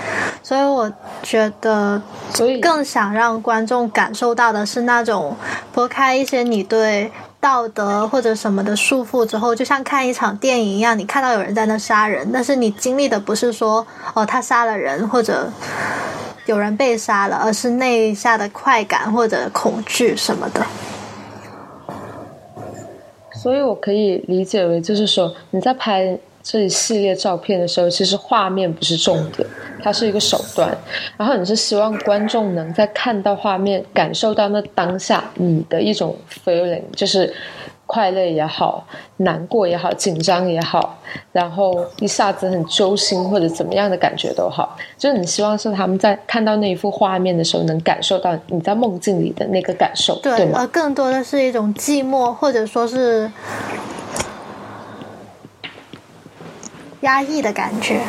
[0.44, 0.92] 所以我
[1.24, 2.02] 觉得，
[2.34, 5.38] 所以更想让观众感受到的是那种
[5.72, 7.10] 拨开一些你对。
[7.42, 15.50] 道德或者什么的束缚之后，就像看一场电影一样，你看到有人在那杀人，但是你经历的不是说哦他杀了人或者
[16.48, 20.62] 有人被杀了，而是那一下的快感或者恐惧什么的。
[23.42, 26.20] 所以我可以理解为，就是说你在拍。
[26.42, 29.48] 这一系列照片的时候，其实画面不是重点，
[29.84, 30.76] 它是一个手段。
[31.18, 37.32] 然后你是希望观众能在看到画面、感受到那当下你的一种 feeling，就是
[37.92, 38.86] 快乐也好、
[39.18, 40.96] 难过也好、紧张也好，
[41.32, 50.60] 然后一下子很揪心或者怎么样的感觉都好，就是你希望是他们在看到那一幅画面的时候，能感受到你在梦境里的那个感受，对吗？
[50.60, 53.32] 而更多的是一种寂寞，或者说是。
[57.02, 58.02] 压抑的感觉，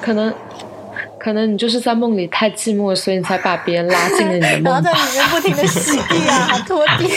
[0.00, 0.32] 可能，
[1.22, 4.64] 可能你就是在梦里太寂寞，所以你才把别人拉进了你的梦。
[4.64, 7.08] 然后在里面不停的洗地啊，拖地。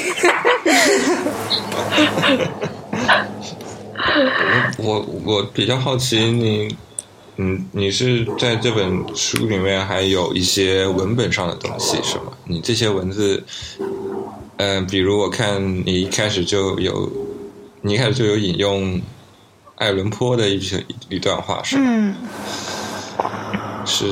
[4.78, 6.78] 我我比较好奇，你，
[7.38, 12.32] 嗯，你是在这本书里面还有一些文本上的东西是吗？
[12.46, 13.44] 你这些文字，
[14.58, 17.12] 嗯，比如我看你一开始就有，
[17.82, 19.02] 你一开始就有引用。
[19.78, 22.16] 爱伦坡的一些一段话是嗯，
[23.86, 24.06] 是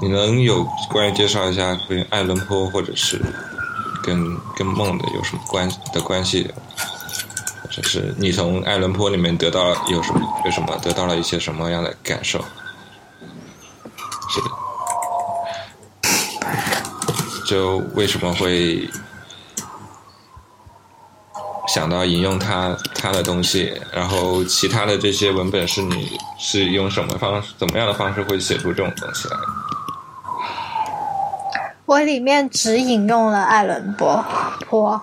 [0.00, 3.20] 你能有关于介绍一下跟爱伦坡或者是
[4.02, 6.48] 跟跟梦的有什么关的关系，
[7.62, 12.44] 或者是你从爱伦坡里面得到了有什么有什么得到了一些什么样的感受？
[14.28, 14.50] 是的，
[17.46, 18.88] 就为什么会？
[21.66, 29.36] 想到引用他他的东西，然后其他的这些文本是你是用什么方式、怎么样的方式会写出这种东西来？
[31.84, 34.24] 我里面只引用了艾伦坡
[34.68, 35.00] 坡，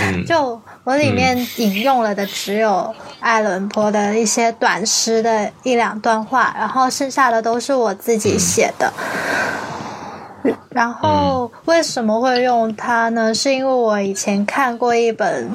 [0.00, 8.90] 嗯，就我里面引用了的只有艾伦坡的一些短诗的一两段话，然后剩下的都是我自己写的。
[10.70, 13.34] 然后为什么会用它呢？
[13.34, 15.50] 是因为我以前看过一本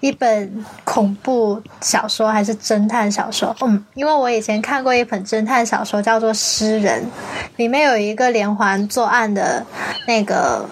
[0.00, 3.54] 一本恐怖小说，还是侦探小说？
[3.60, 7.02] 嗯，因为我以前看过一本侦探小说，叫做《诗人》，
[7.56, 9.64] 里面有一个连环作案的
[10.06, 10.64] 那个。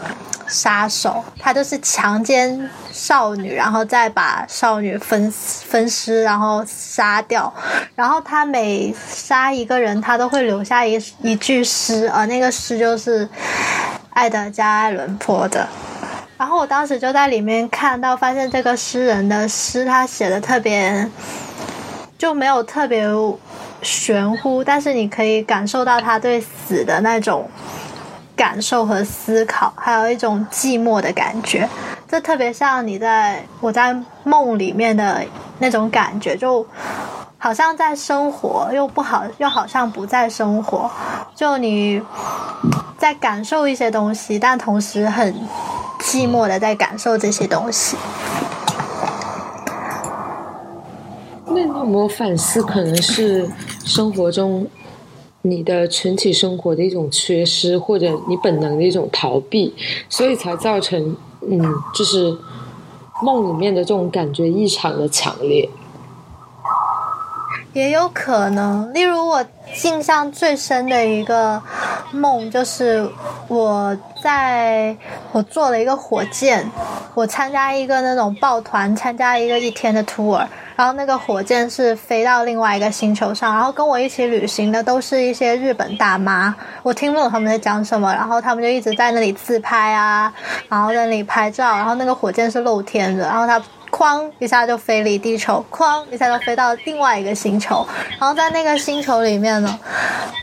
[0.47, 7.53] 杀手，他就是强奸少女，然后再把少女分分尸，然后杀掉。
[7.95, 13.29] 然后他每杀一个人，他都会留下一一句诗，而那个诗就是
[14.11, 15.69] 爱德加·艾伦坡的。
[16.39, 21.11] 然后我当时就在里面看到，发现这个诗人的诗，他写的特别
[22.19, 23.07] 就没有特别
[23.83, 27.49] 玄乎，但是你可以感受到他对死的那种。
[28.37, 31.66] 感受和思考，还有一种寂寞的感觉，
[32.07, 35.25] 这特别像你在我在梦里面的
[35.59, 36.64] 那种感觉，就
[37.38, 40.90] 好像在生活，又不好，又好像不在生活。
[41.35, 42.03] 就你
[42.99, 45.35] 在感受一些东西，但同时很
[46.01, 47.96] 寂寞的在感受这些东西。
[51.46, 52.62] 那你有没有反思？
[52.62, 53.49] 可能是
[53.87, 54.66] 生活中。
[55.49, 59.73] 你的群体生活的一种缺失，或者你本能的一种逃避，
[60.09, 61.17] 所以才造成，
[61.49, 61.61] 嗯，
[61.95, 62.37] 就是
[63.23, 65.69] 梦里面的这种感觉异常的强烈。
[67.77, 69.44] 也有可能，例如我
[69.85, 71.62] 印象最深的一个
[72.10, 73.06] 梦，就是
[73.48, 74.96] 我在
[75.31, 76.66] 我坐了一个火箭，
[77.12, 80.42] 我参加一个那种抱团，参加一个一天的 tour，
[80.74, 90.33] 然后那个火箭是飞到另外一个星球上，然后跟我一起旅行的都是一些日本大妈，我听不懂他们在讲什么，然后他们就一直在那里自拍啊，
[90.70, 93.62] 然后在那里拍照，然后那个火箭是露天的，然后他。
[93.97, 97.87] 哐一下就飞离地球，哐一下就飞到另外一个星球，
[98.21, 99.81] 然后在那个星球里面呢，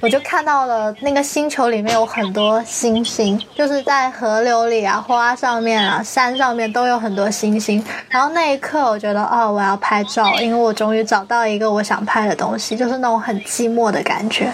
[0.02, 7.84] 我就看到了那个星球里面有很多星星，就是在河流里啊、花上面啊、山上面都有很多星星。
[8.10, 14.52] 然后那一刻，我觉得哦，我要拍照，因为我终于找到一个我想拍的东西，就是那种很寂寞的感觉。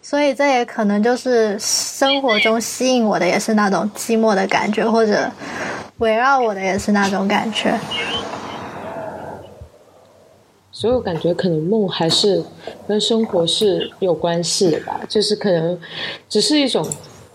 [0.00, 5.30] 所以这也可能就是生活中吸引我的，也是那种寂寞的感觉，或者。
[6.00, 7.78] 围绕我的也是那种感觉，
[10.72, 12.42] 所以我感觉可能梦还是
[12.88, 15.78] 跟生活是有关系的吧，就是可能
[16.26, 16.86] 只是一种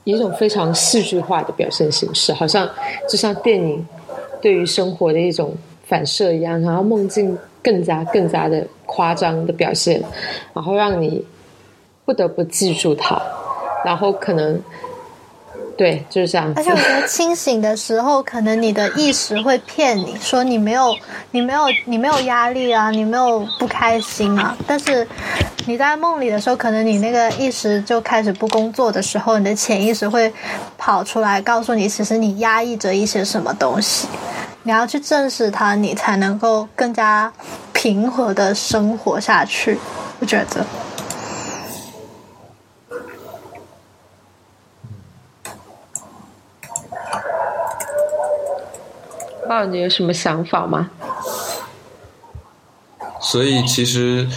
[0.03, 2.67] 一种非常戏剧化的表现形式，好像
[3.07, 3.87] 就像电影
[4.41, 10.01] 对于生活的一种反射一样，然后梦境更加更加的夸张的表现，
[10.55, 11.23] 然后让你
[12.03, 13.21] 不得不记住它，
[13.85, 14.59] 然后可能。
[15.77, 16.53] 对，就是这样。
[16.55, 20.95] 而且我觉得清醒的时候，可能你的意识会骗你说你没有，
[21.31, 24.55] 你没有，你没有压力啊，你没有不开心啊。
[24.65, 25.05] 但是
[25.65, 30.31] 你在梦里的时候，可能你那个意识就开始不工作的时候，你的潜意识会
[30.77, 34.07] 跑出来告诉你，其实你压抑着一些什么东西，
[34.63, 37.31] 你要去正视它，你才能够更加
[37.73, 39.77] 平和的生活下去。
[40.21, 40.65] 我觉得。
[49.47, 50.89] 道你有什么想法吗？
[53.21, 54.27] 所以其实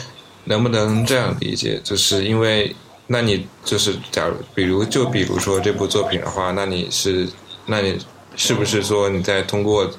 [0.44, 2.74] 能不能这样理解，就是因为
[3.06, 7.28] 那你就是假如比如就比如说这部作品的话，那你是
[7.66, 7.98] 那你
[8.34, 9.90] 是不是说你在通过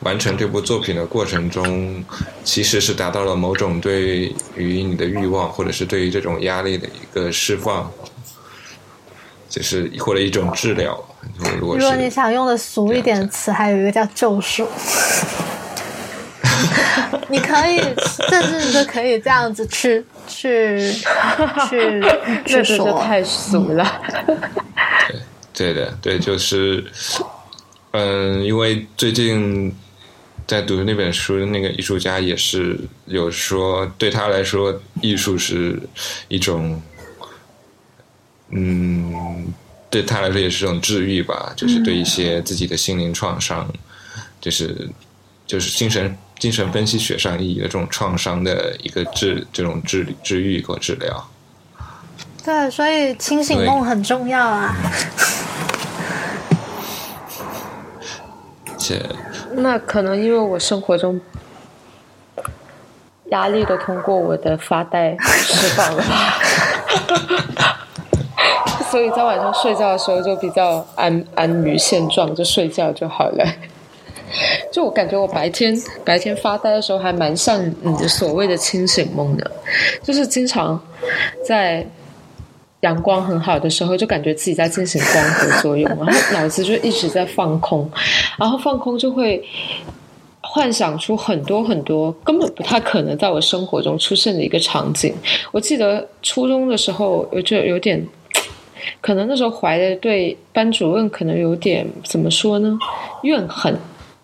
[0.00, 2.04] 完成这部作品的过程中，
[2.44, 7.90] 其实是达到了某种对于你的欲望或者是对于这种压力的一个释放，
[9.48, 11.04] 就是或者一种治疗。
[11.58, 14.66] 如果你想用的俗一点词，还有一个叫救赎。
[17.28, 17.78] 你可以，
[18.28, 20.92] 甚至是可以这样子去去
[21.68, 22.02] 去
[22.46, 24.02] 去说，太俗了。
[25.52, 26.84] 对对的，对，就是，
[27.92, 29.74] 嗯，因为最近
[30.46, 35.80] 在读那本书，那个艺术家也是有说，对他来说，艺术是
[36.28, 36.80] 一种，
[38.50, 39.52] 嗯。
[39.94, 43.64] 对他来说也是种治愈吧，就是对一些自己的心灵创伤，
[44.40, 44.90] 就是
[45.46, 51.30] 就是精神精神分析学上意义的这种创伤的一个治这种治治愈和治疗。
[52.44, 54.74] 对，所以清醒梦很重要啊。
[58.76, 59.00] 且
[59.54, 61.20] 那可能因为我生活中
[63.26, 66.40] 压力都通过我的发呆释放了吧。
[68.94, 73.44] 所以在晚上睡觉的时候就比较安安于现状，就睡觉就好了。
[74.70, 79.50] 就我感觉我白天白天发呆的时候还蛮像你的所谓的清醒梦的，
[80.00, 80.80] 就是经常
[81.44, 81.84] 在
[82.82, 87.90] 阳光很好的时候就感觉自己在进行光合作用，然后脑子就一直在放空，
[88.38, 89.44] 然后放空就会
[90.40, 95.12] 幻想出很多很多根本不太可能在我生活中出现的一个场景。
[95.50, 98.00] 我记得初中的时候我就有点。
[99.00, 102.78] 可能那时候怀的对班主任可能有点怎么说呢？
[103.22, 103.78] 怨恨，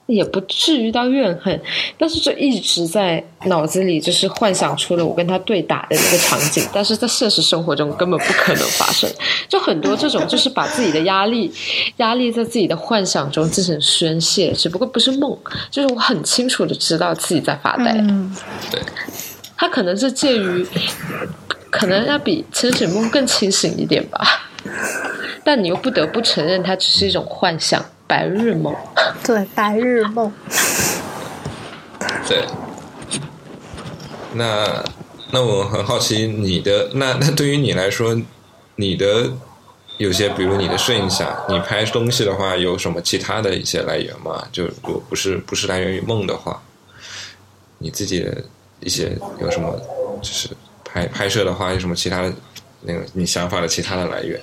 [0.06, 1.60] 也不至于到怨恨，
[1.96, 9.08] 但是就一直在脑子里就是幻想出了我跟他对打的那个场景，但是在现实生活中根本不可能发生。
[9.48, 11.50] 就很多这种就是把自己的压力
[11.98, 15.36] 压力在自己的幻想中进行宣泄，只不过不是梦，
[15.70, 17.92] 就是我很清楚的知道自己在发呆。
[18.70, 18.80] 对，
[19.56, 20.66] 他可能是介于，
[21.70, 24.49] 可能要比清醒梦更清醒一点吧。
[25.44, 28.74] 但你又不得不承认，它只是一种幻想，白日梦。
[29.24, 30.32] 对，白日梦。
[32.28, 32.44] 对。
[34.32, 34.84] 那
[35.32, 38.16] 那我很好奇，你的那那对于你来说，
[38.76, 39.28] 你的
[39.98, 44.46] 有些，比如你的摄影想，你拍东西的话，有什么其他的一些来源吗？
[44.52, 46.62] 就如果不是不是来源于梦的话，
[47.78, 48.44] 你自己的
[48.80, 49.74] 一些有什么？
[50.22, 50.48] 就是
[50.84, 52.32] 拍拍摄的话，有什么其他的？
[52.82, 54.40] 那个你想法的其他的来源？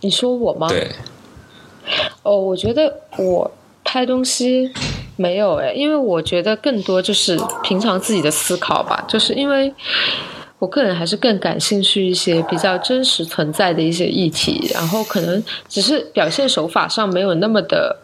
[0.00, 0.68] 你说我吗？
[0.68, 0.90] 对。
[2.22, 3.50] 哦，我觉得我
[3.84, 4.70] 拍东西
[5.16, 9.74] 没有哎，因为我觉得更多就是平常自己的思考吧，就是因为
[10.58, 17.98] 我个人还是更感兴趣一些比较真实存在的一些议题，然后可能只是表现手法上没有那么的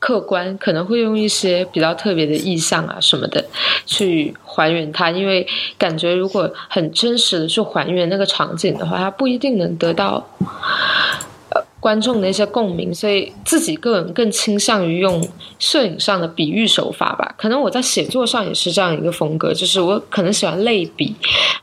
[0.00, 3.44] 客观，可能会用一些比较特别的意象啊什么的
[3.86, 5.46] 去还原它，因为
[5.78, 10.26] 感觉如果很真实的去还原那个场景的话，它不一定能得到。
[11.52, 15.26] 呃观众的一些共鸣，所以自己个人更倾向于用
[15.58, 17.34] 摄影上的比喻手法吧。
[17.38, 21.14] 可能我在写作上也是这样一个风格，就是我可能喜欢类比，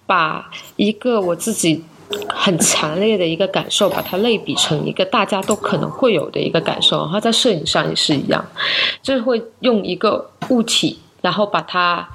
[0.07, 1.83] 把一个我自己
[2.29, 6.97] 很强烈的一个感受，把它类比成一个大家都可能会有的一个感受。
[6.99, 8.45] 然后在摄影上也是一样，
[9.01, 12.07] 就是会用一个物体，然后把它。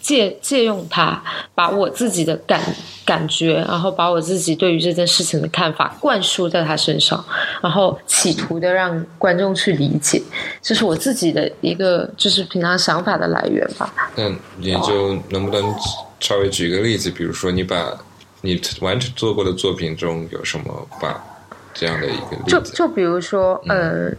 [0.00, 1.22] 借借用它，
[1.54, 2.62] 把我自己的感
[3.04, 7.22] 感觉，然后把我自己对于这件事情的看法灌输在他身上，
[7.60, 10.22] 然后企图的让观众去理解，
[10.62, 13.92] 这是我自己的一个就是平常想法的来源吧。
[14.16, 15.74] 那你就能不能
[16.20, 17.92] 稍微举一个例子，比如说你把
[18.40, 21.22] 你完成做过的作品中有什么把
[21.74, 22.50] 这样的一个例子？
[22.50, 24.10] 就就比如说，呃，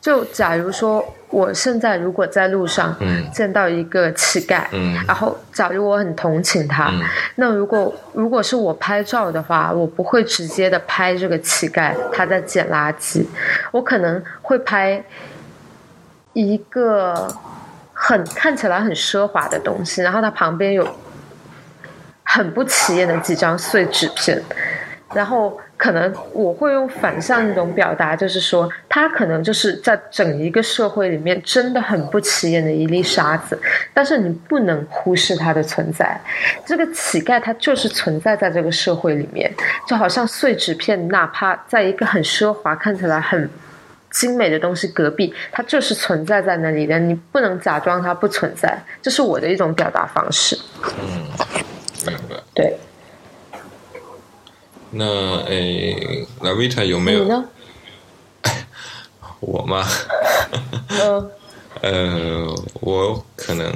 [0.00, 1.14] 就假如说。
[1.30, 2.96] 我现在如果在路上
[3.30, 6.90] 见到一个乞丐，嗯然后假如我很同情他，
[7.34, 13.26] 那如果如果是我拍照的话，我不会直接的拍这个乞丐他在捡垃圾，
[13.72, 15.04] 我可能会拍
[16.32, 17.28] 一个
[17.92, 20.88] 很看起来很奢华的东西，然后它旁边有
[22.28, 24.40] 很不起眼的几张碎纸片，
[25.14, 25.58] 然后。
[25.78, 33.56] 可能我会用反向一种表达，就是说，他可能就是在整一个社会里面真的很不起眼的一粒沙子，
[33.94, 36.20] 但是你不能忽视它的存在。
[36.66, 39.48] 这个乞丐他就是存在在这个社会里面，
[39.86, 43.48] 就好像碎纸片，哪怕在一个很奢华、看起来很
[44.10, 46.98] 精美的东西隔壁，它就是存在在那里的。
[46.98, 50.58] 你不能假装它不存在，这是我的一种表达方式。
[50.82, 51.22] 嗯，
[52.10, 52.36] 明白。
[52.54, 52.76] 对。
[54.90, 55.04] 那
[55.46, 57.22] 诶，拉维塔有没有？
[57.24, 57.48] 你呢？
[59.40, 59.86] 我吗？
[60.90, 61.30] 嗯。
[61.80, 62.44] 呃，
[62.80, 63.72] 我可能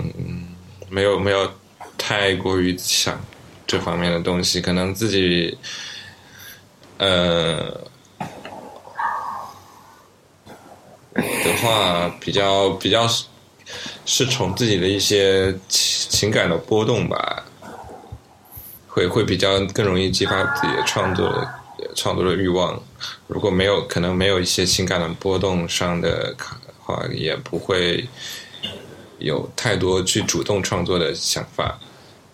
[0.88, 1.48] 没有没有
[1.96, 3.20] 太过于想
[3.64, 5.56] 这方面的东西，可能自己
[6.98, 7.80] 呃
[11.14, 13.06] 的话比较比较
[14.04, 17.44] 是从自己的一些情情感的波动吧。
[18.94, 21.48] 会会比较更容易激发自己的创作
[21.94, 22.78] 创作的欲望。
[23.26, 26.36] 如果没有可能没有一些情感的波动上的
[26.78, 28.06] 话，也不会
[29.18, 31.78] 有太多去主动创作的想法。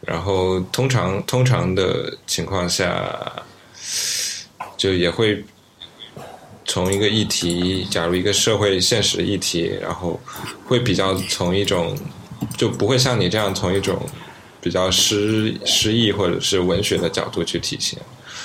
[0.01, 3.33] 然后通常通常的情况下，
[4.77, 5.45] 就也会
[6.65, 10.21] 从一个议题，假如一个社会现实议题，然后
[10.67, 11.97] 会比较从一种
[12.57, 13.97] 就不会像你这样从一种。
[14.61, 17.99] 比较诗诗意或者是文学的角度去体现，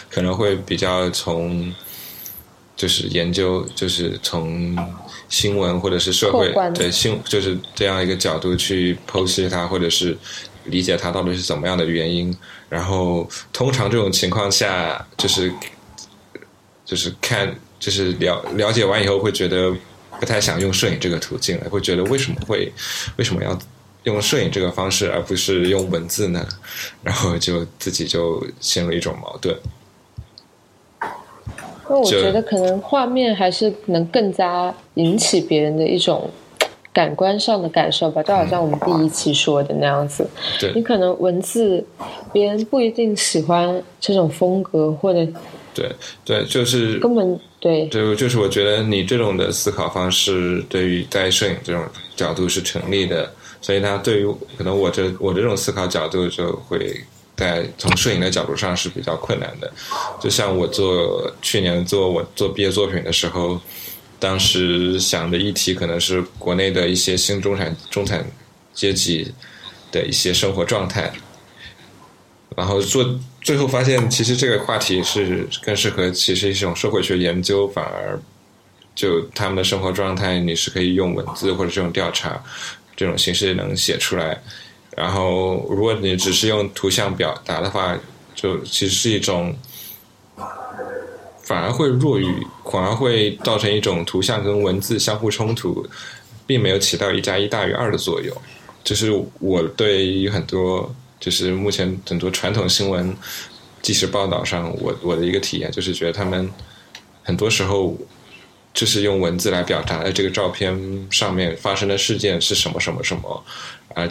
[0.09, 1.74] 可能会比较从
[2.76, 4.78] 就是研究，就是从
[5.28, 10.16] 新闻或者是社会对新就是这样一个角度去剖析它，或者是
[10.66, 12.36] 理解它到底是怎么样的原因。
[12.70, 15.51] 然后通常这种情况下，就是
[16.86, 19.76] 就是看就是了了解完以后，会觉得
[20.20, 22.72] 不太想用摄影这个途径了，会觉得为什么会
[23.18, 23.59] 为什么要。
[24.04, 26.45] 用摄影这个方式，而不是用文字呢？
[27.01, 29.56] 然后就自己就陷入一种矛盾。
[31.89, 36.30] 那我觉得可能画面还是能更加引起别人的一种
[36.91, 40.28] 感官上的感受吧，就好像我们第一期说的那样子。
[40.60, 41.86] 对，你可能文字
[42.32, 45.26] 别人不一定喜欢这种风格，或者
[45.74, 45.91] 对
[46.24, 51.84] 对，就是根本对对，就是我觉得你这种的思考方式，对于在摄影这种
[52.16, 53.32] 角度是成立的。
[53.64, 57.01] 所以，呢对于可能我这我这种思考角度，就会
[57.38, 59.72] 在从摄影的角度上是比较困难的。
[60.22, 63.57] 就像我做去年做我做毕业作品的时候，
[64.20, 68.26] 当时想的议题可能是国内的一些新中产中产
[68.74, 69.34] 阶级
[69.93, 71.09] 的一些生活状态，
[72.57, 78.20] 然后做最后发现，其实这个话题是更适合，其实一种社会学研究，反而
[78.93, 82.43] 就他们的生活状态，你是可以用文字或者这种调查。
[82.96, 84.41] 这种形式能写出来，
[84.96, 87.98] 然后如果你只是用图像表达的话，
[88.36, 89.56] 就其实是一种，
[91.41, 92.26] 反而会弱于，
[92.72, 95.86] 反而会造成一种图像跟文字相互冲突，
[96.46, 98.36] 并没有起到一加一大于二的作用。
[98.84, 103.16] 就是我对于很多，就是目前很多传统新闻
[103.82, 106.50] 即时报道上，我我的一个体验就是觉得他们
[107.24, 107.98] 很多时候
[108.74, 113.43] 就是用文字来表达的这个照片上面发生的事件是什么什么什么，
[113.93, 114.09] 而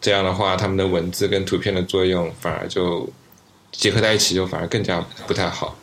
[0.00, 3.08] 这样的话，他们的文字跟图片的作用反而就
[3.70, 5.76] 结合在一起，就反而更加不太好。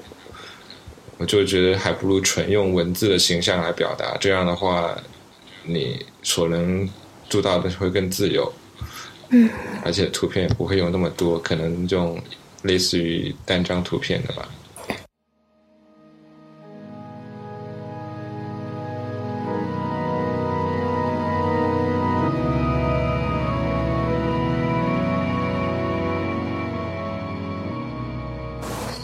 [1.17, 4.95] 我就觉得还不如纯用文字的形象来表达，这样的话，
[5.63, 6.87] 你所能
[7.27, 8.53] 做到的会更自由。
[9.29, 9.49] 嗯，
[9.83, 12.21] 而且图片也不会用那么多，可能用
[12.63, 14.47] 类似于单张图片的吧。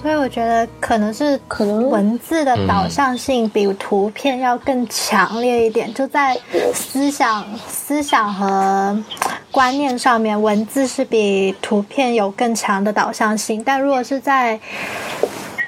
[0.06, 6.38] 所以我觉得可能是可能文字的导向性比图片要更强烈一点，就在
[6.76, 9.04] 思想、思想和
[9.50, 13.64] 观念上面，文字是比图片有更强的导向性。
[13.66, 14.60] 但如果是在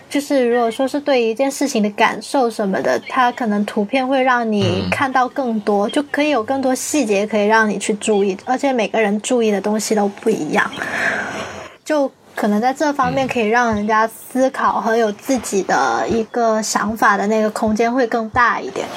[0.08, 10.70] 就是如果说是对一件事情的感受什么的，它可能图片会让你看到更多，就可以有更多细节可以让你去注意，而且每个人注意的东西都不一样，
[11.84, 12.12] 就。
[12.38, 18.88] 可能在这方面可以让人家思考和有自己的一个想法的那个空间会更大一点。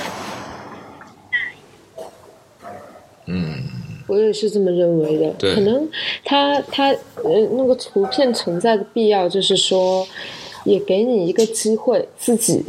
[3.25, 3.55] 嗯，
[4.07, 5.55] 我也是这么认为的。
[5.55, 5.89] 可能
[6.23, 6.89] 它它
[7.25, 10.07] 呃那个图片存在的必要，就是说，
[10.65, 12.67] 也给你一个机会自己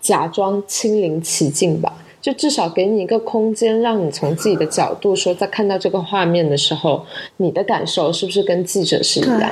[0.00, 1.92] 假装亲临其境吧。
[2.28, 7.02] 就至少给你一个空间，让你从自己的角度说，在看到这个画面的时候，
[7.38, 9.46] 你的感受是不是跟记者是一样的？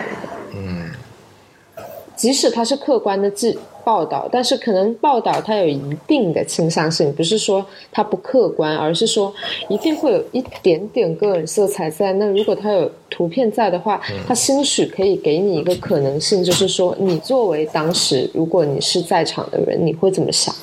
[0.55, 0.91] 嗯，
[2.15, 9.33] 即使它是客观的记报道，但是可能报道它有一定的倾向性，不是说它不客观，而是说
[9.71, 12.13] 一定会有一点点个人色彩在。
[12.13, 13.99] 那如果它有图片在的话，
[14.29, 20.55] 它兴许可以给你一个可能性，就是说你作为当时如果你是在场的人，你会怎么想？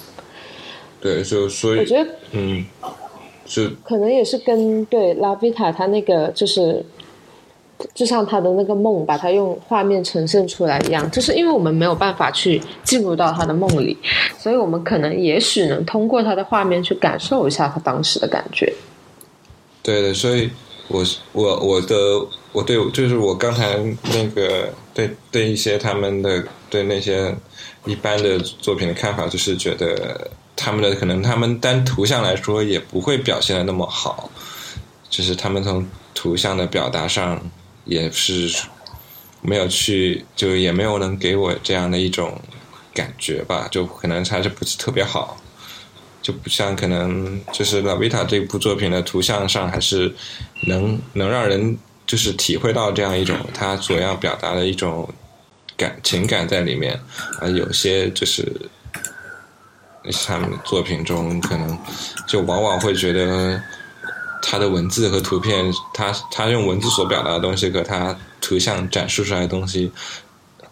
[1.03, 2.65] 对，就所以我觉得嗯，
[3.45, 6.81] 就可能也是跟对拉维塔他那个就是，
[7.93, 13.97] 就像他的那个梦，把他用画面呈现出来一样，就是因为我们没有办法去进入到他的梦里，
[14.39, 18.73] 所以我们可能也许能通过他的画面去感受一下他当时的感觉。
[19.81, 20.49] 对的，所以
[20.87, 21.95] 我我我的
[22.53, 23.77] 我对就是我刚才
[24.13, 27.35] 那个对对一些他们的对那些
[27.85, 30.31] 一般的作品的看法，就是觉得
[30.63, 34.29] 他们的可能他们单图像来说也不会表现的那么好，
[35.09, 37.41] 就是他们从图像的表达上
[37.83, 38.49] 也是
[39.41, 42.39] 没有去就也没有能给我这样的一种
[42.93, 45.37] 感觉吧，就可能还是不是特别好。
[46.21, 50.09] 就不像可能就是拉维塔这部作品的图像上，还是
[50.67, 55.13] 能能让人就是体会到这样一种他所要表达的一种
[55.75, 56.97] 感情感在里面，
[57.41, 58.49] 啊，有些就是
[60.25, 61.77] 他们作品中可能
[62.27, 63.61] 就往往会觉得
[64.41, 69.91] 他的文字和图片，他他用文字所表达的东西和他图像展示出来的东西，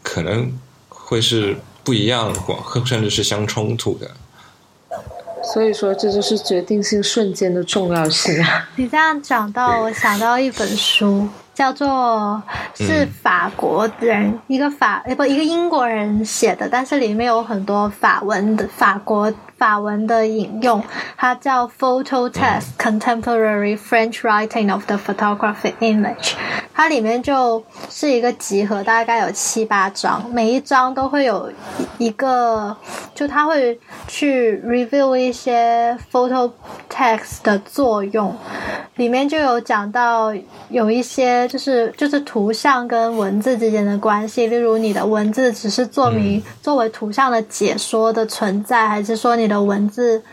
[0.03, 0.51] 可能
[0.89, 4.11] 会是不一样，或甚至是相冲突的。
[5.53, 8.69] 所以说，这就是决定性瞬间的重要性啊！
[8.75, 11.27] 你这样讲到，我想到一本书，
[11.61, 12.41] 叫做
[12.73, 19.31] 是法国人、一个法呃不一个英国人写的，但是里面有很多法文的法国
[19.61, 20.83] 法文的引用，
[21.15, 26.15] 它叫《Photo Test: Contemporary French Writing of the Photographic Image》，
[26.73, 31.51] 它里面就是一个集合，大概有七八章，每一章都会有
[31.99, 32.75] 一个，
[33.13, 36.49] 就它会去 review 一些 photo
[36.89, 38.35] text 的作用，
[38.95, 40.33] 里面就有讲到
[40.69, 50.23] 有一些就是就是图像跟文字之间的关系，例如你的文字只是作名作为图像的解说的存在，还是说你的文字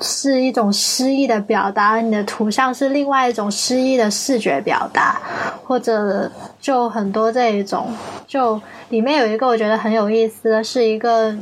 [0.00, 5.20] 是一种诗意的表达，你的图像是另外一种诗意的视觉表达，
[5.64, 6.30] 或者
[6.60, 7.86] 就很多这一种，
[8.26, 11.34] 就里面有一个我觉得很有意思的是一个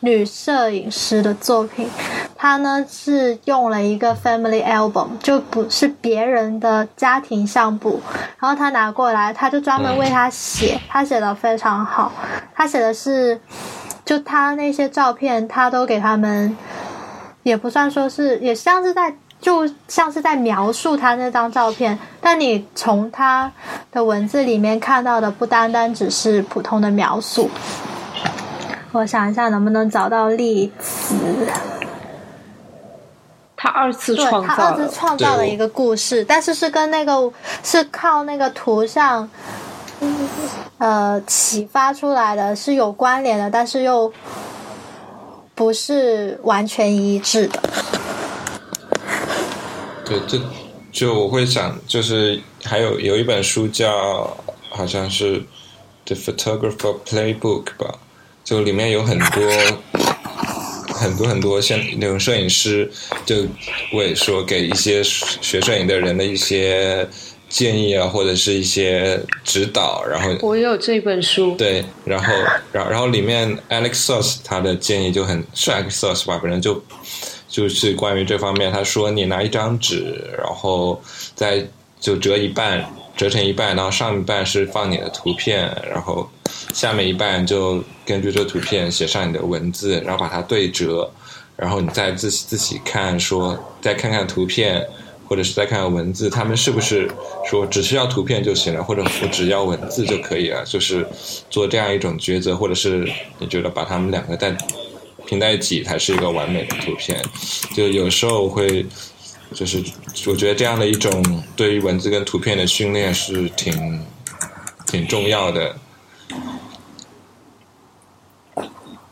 [0.00, 1.88] 女摄影师的作品，
[2.36, 8.00] 她呢是用了一个 family album，就不是别人的家庭相簿，
[8.38, 12.12] 然后她拿过来，她就专门为她写，她写的非常好，
[12.54, 13.40] 她写的是，
[14.08, 16.56] 就他那些照片，他都给他们。
[17.42, 23.52] 也不算说是，也像是在，就像是在描述他那张照片，但你从他
[23.92, 27.50] 的文字里面看到的，不单单只是普通的描述。
[28.92, 31.14] 我想一下，能不能找到例子？
[33.54, 37.30] 他二次创造了他二次，创造了一个故事，但是是跟那个
[37.62, 39.28] 是靠那个图像，
[40.78, 44.12] 呃，启发出来的，是有关联的，但是又
[45.54, 47.60] 不是完全一致的。
[50.04, 50.40] 对，这
[50.92, 54.36] 就我会想，就是还有有一本书叫
[54.70, 55.40] 好像是
[56.04, 57.98] 《The Photographer Playbook》吧，
[58.44, 59.42] 就里面有很多
[60.94, 62.90] 很多很多像那种摄影师，
[63.26, 63.46] 就
[63.92, 67.06] 会说给一些学摄影的人的一些
[67.48, 72.32] 建议啊，或者是一些指导，然后我也有这本书，对，然后
[72.72, 76.82] 然然后里面 Alex Soss 他的建议就很是 Alex Soss 吧，反正就。
[77.50, 81.02] 就是关于这方面，他说你拿一张纸，然后
[81.34, 81.66] 再
[81.98, 82.84] 就折一半，
[83.16, 86.28] 折成一半，然后上一半是放你的图片，然后
[86.74, 91.10] 下面一半就根据这图片写上你的文字，然后把它对折，
[91.56, 94.86] 然后你再自己自己看，说再看看图片，
[95.28, 97.08] 或者是再看看文字，他们是不是
[97.48, 101.06] 说只需要图片就行了，或者我只要文字就可以了，就是
[101.50, 103.08] 做这样一种抉择，或者是
[103.38, 104.56] 你觉得把他们两个在。
[105.26, 107.22] 平在一起才是一个完美的图片，
[107.76, 108.86] 就有时候会，
[109.52, 109.84] 就是
[110.26, 111.22] 我觉得这样的一种
[111.54, 114.02] 对于文字跟图片的训练是挺
[114.86, 115.76] 挺重要的，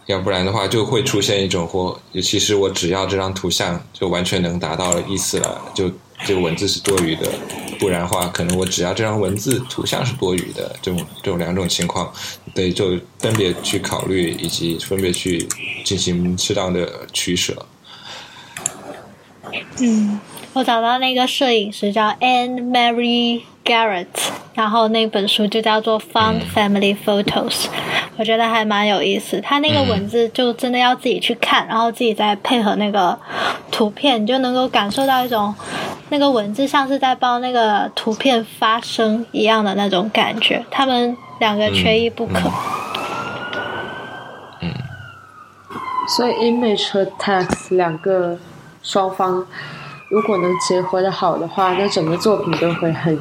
[0.07, 5.91] 要不然的话就会出现一种或其实我只要这张图像就完全能达到意思了，就
[6.25, 7.31] 这个文字是多余的。
[7.79, 12.11] 不然的话，可能我只要这张文字、图像是多余的，这种这种两种情况，
[12.55, 15.47] 对就分别去考虑，以及分别去
[15.85, 17.67] 进行适当的取舍。
[19.79, 20.19] 嗯，
[20.55, 24.07] 我找到那个摄影师叫 Anne Mary Garrett，
[24.55, 27.51] 然后那本书就叫做《Found Family Photos》，
[28.17, 29.41] 我觉得还蛮有意思。
[29.41, 33.19] 他那个文字就真的要自己去看，然后自己再配合那个
[33.73, 35.55] 图片，你就能够感受到一种。
[36.09, 42.49] 那个文字像是在帮那个图片发声一样的那种感觉，他们两个缺一不可。
[44.61, 44.73] 嗯。
[46.17, 48.39] 所以，image 和 text 两个
[48.85, 49.45] 双方
[50.09, 53.19] 如果能结合的好的话，那整个作品都会很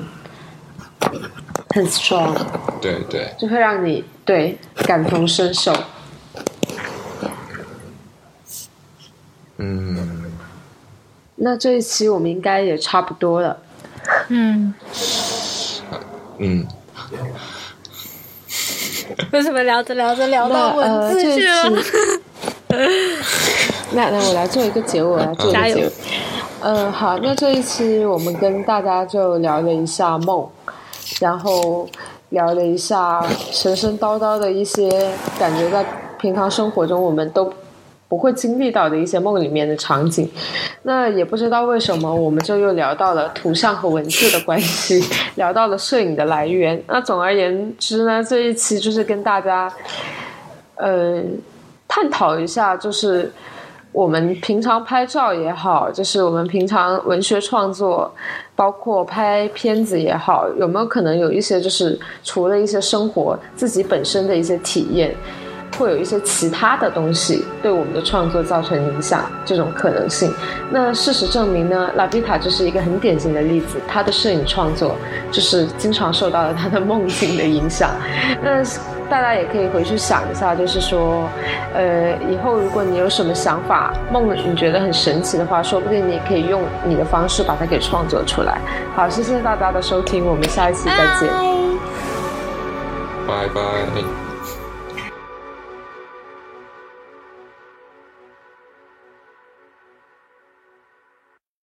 [1.69, 2.35] 很 strong。
[2.81, 3.33] 对对。
[3.37, 5.73] 就会让你对感同身受。
[9.57, 10.31] 嗯。
[11.35, 13.57] 那这一期我们应该也差不多了。
[14.29, 14.73] 嗯。
[16.37, 16.67] 嗯。
[19.31, 21.69] 为什么聊着聊着聊到文字去了？
[23.91, 25.91] 那 那我来做一个结尾，我来做一个结尾。
[26.61, 30.49] 嗯，好，那这一期我们跟大家就聊了一下梦，
[31.19, 31.87] 然后
[32.29, 34.89] 聊了一下神神叨叨的一些
[35.39, 35.85] 感觉，在
[36.19, 37.51] 平常生活中我们都。
[38.07, 40.29] 不会经历到的一些梦里面的场景，
[40.83, 45.03] 那也不知道为什么，我们就又聊到了图像和文字的关系，
[45.35, 46.81] 聊到了摄影的来源。
[46.87, 49.73] 那总而言之呢，这一期就是跟大家，
[50.75, 51.19] 呃，
[51.87, 53.29] 探讨一下，就是
[53.91, 58.13] 我们平常拍照也好，就是我们平常文学创作，
[58.55, 65.15] 包括拍片子也好，有没有可能有一些就是除了一些生活自己本身的一些体验。
[65.77, 70.31] 会有一些其他的东西对我们的创作造成影响，这种可能性。
[70.71, 73.77] 那事实证明呢，拉比塔就是一个很典型的例子。
[73.85, 74.95] 他的摄影创作
[75.33, 77.91] 就是经常受到了他的梦境的影响。
[78.41, 78.63] 那
[79.09, 81.29] 大家也可以回去想一下，就是说，
[81.73, 88.59] 呃，以后如果你有什么想法、梦，你觉得很神奇的话，说不定你也可以用你的方式把它给创作出来。
[88.95, 91.29] 好，谢谢大家的收听，我们下一期再见，
[93.27, 94.24] 拜拜。